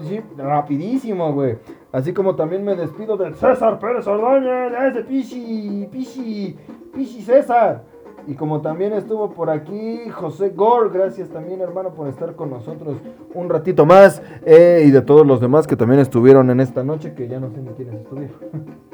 [0.01, 1.57] sí, rapidísimo, güey.
[1.91, 6.57] Así como también me despido del César Pérez Ordóñez, ese Pichi, Pichi,
[6.93, 7.83] Pichi César.
[8.25, 12.95] Y como también estuvo por aquí José Gore, gracias también hermano por estar con nosotros
[13.33, 14.23] un ratito más.
[14.45, 17.51] Eh, y de todos los demás que también estuvieron en esta noche, que ya no
[17.51, 18.37] sé ni quiénes estuvieron.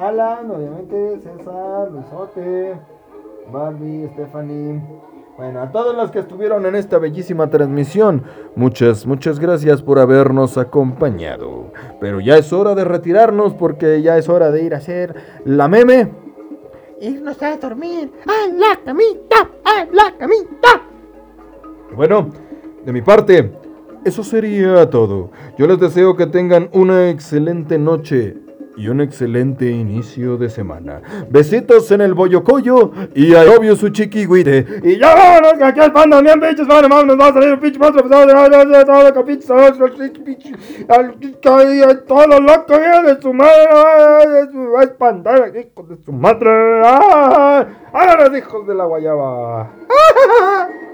[0.00, 2.78] Alan, obviamente, César, Luisote,
[3.50, 4.82] Barbie, Stephanie.
[5.36, 8.22] Bueno, a todos los que estuvieron en esta bellísima transmisión,
[8.54, 11.72] muchas, muchas gracias por habernos acompañado.
[12.00, 15.14] Pero ya es hora de retirarnos porque ya es hora de ir a hacer
[15.44, 16.10] la meme.
[17.02, 20.82] Irnos a dormir a la camita, a la camita.
[21.94, 22.30] Bueno,
[22.86, 23.52] de mi parte,
[24.06, 25.30] eso sería todo.
[25.58, 28.38] Yo les deseo que tengan una excelente noche
[28.76, 31.00] y un excelente inicio de semana.
[31.30, 34.66] Besitos en el boyocoyo y a obvio su chiquihuite.
[34.82, 37.60] Y ya vámonos, que aquí al panda, bien pinches, vale, nos va a salir un
[37.60, 38.26] pinche monstruo, pesado
[38.84, 39.46] todo lo que pinche,
[42.06, 46.82] todo lo loco de su madre, va a espantar, hijo de su madre.
[46.84, 47.64] ¡Ah!
[47.92, 49.70] ¡Ah, los hijos de la guayaba!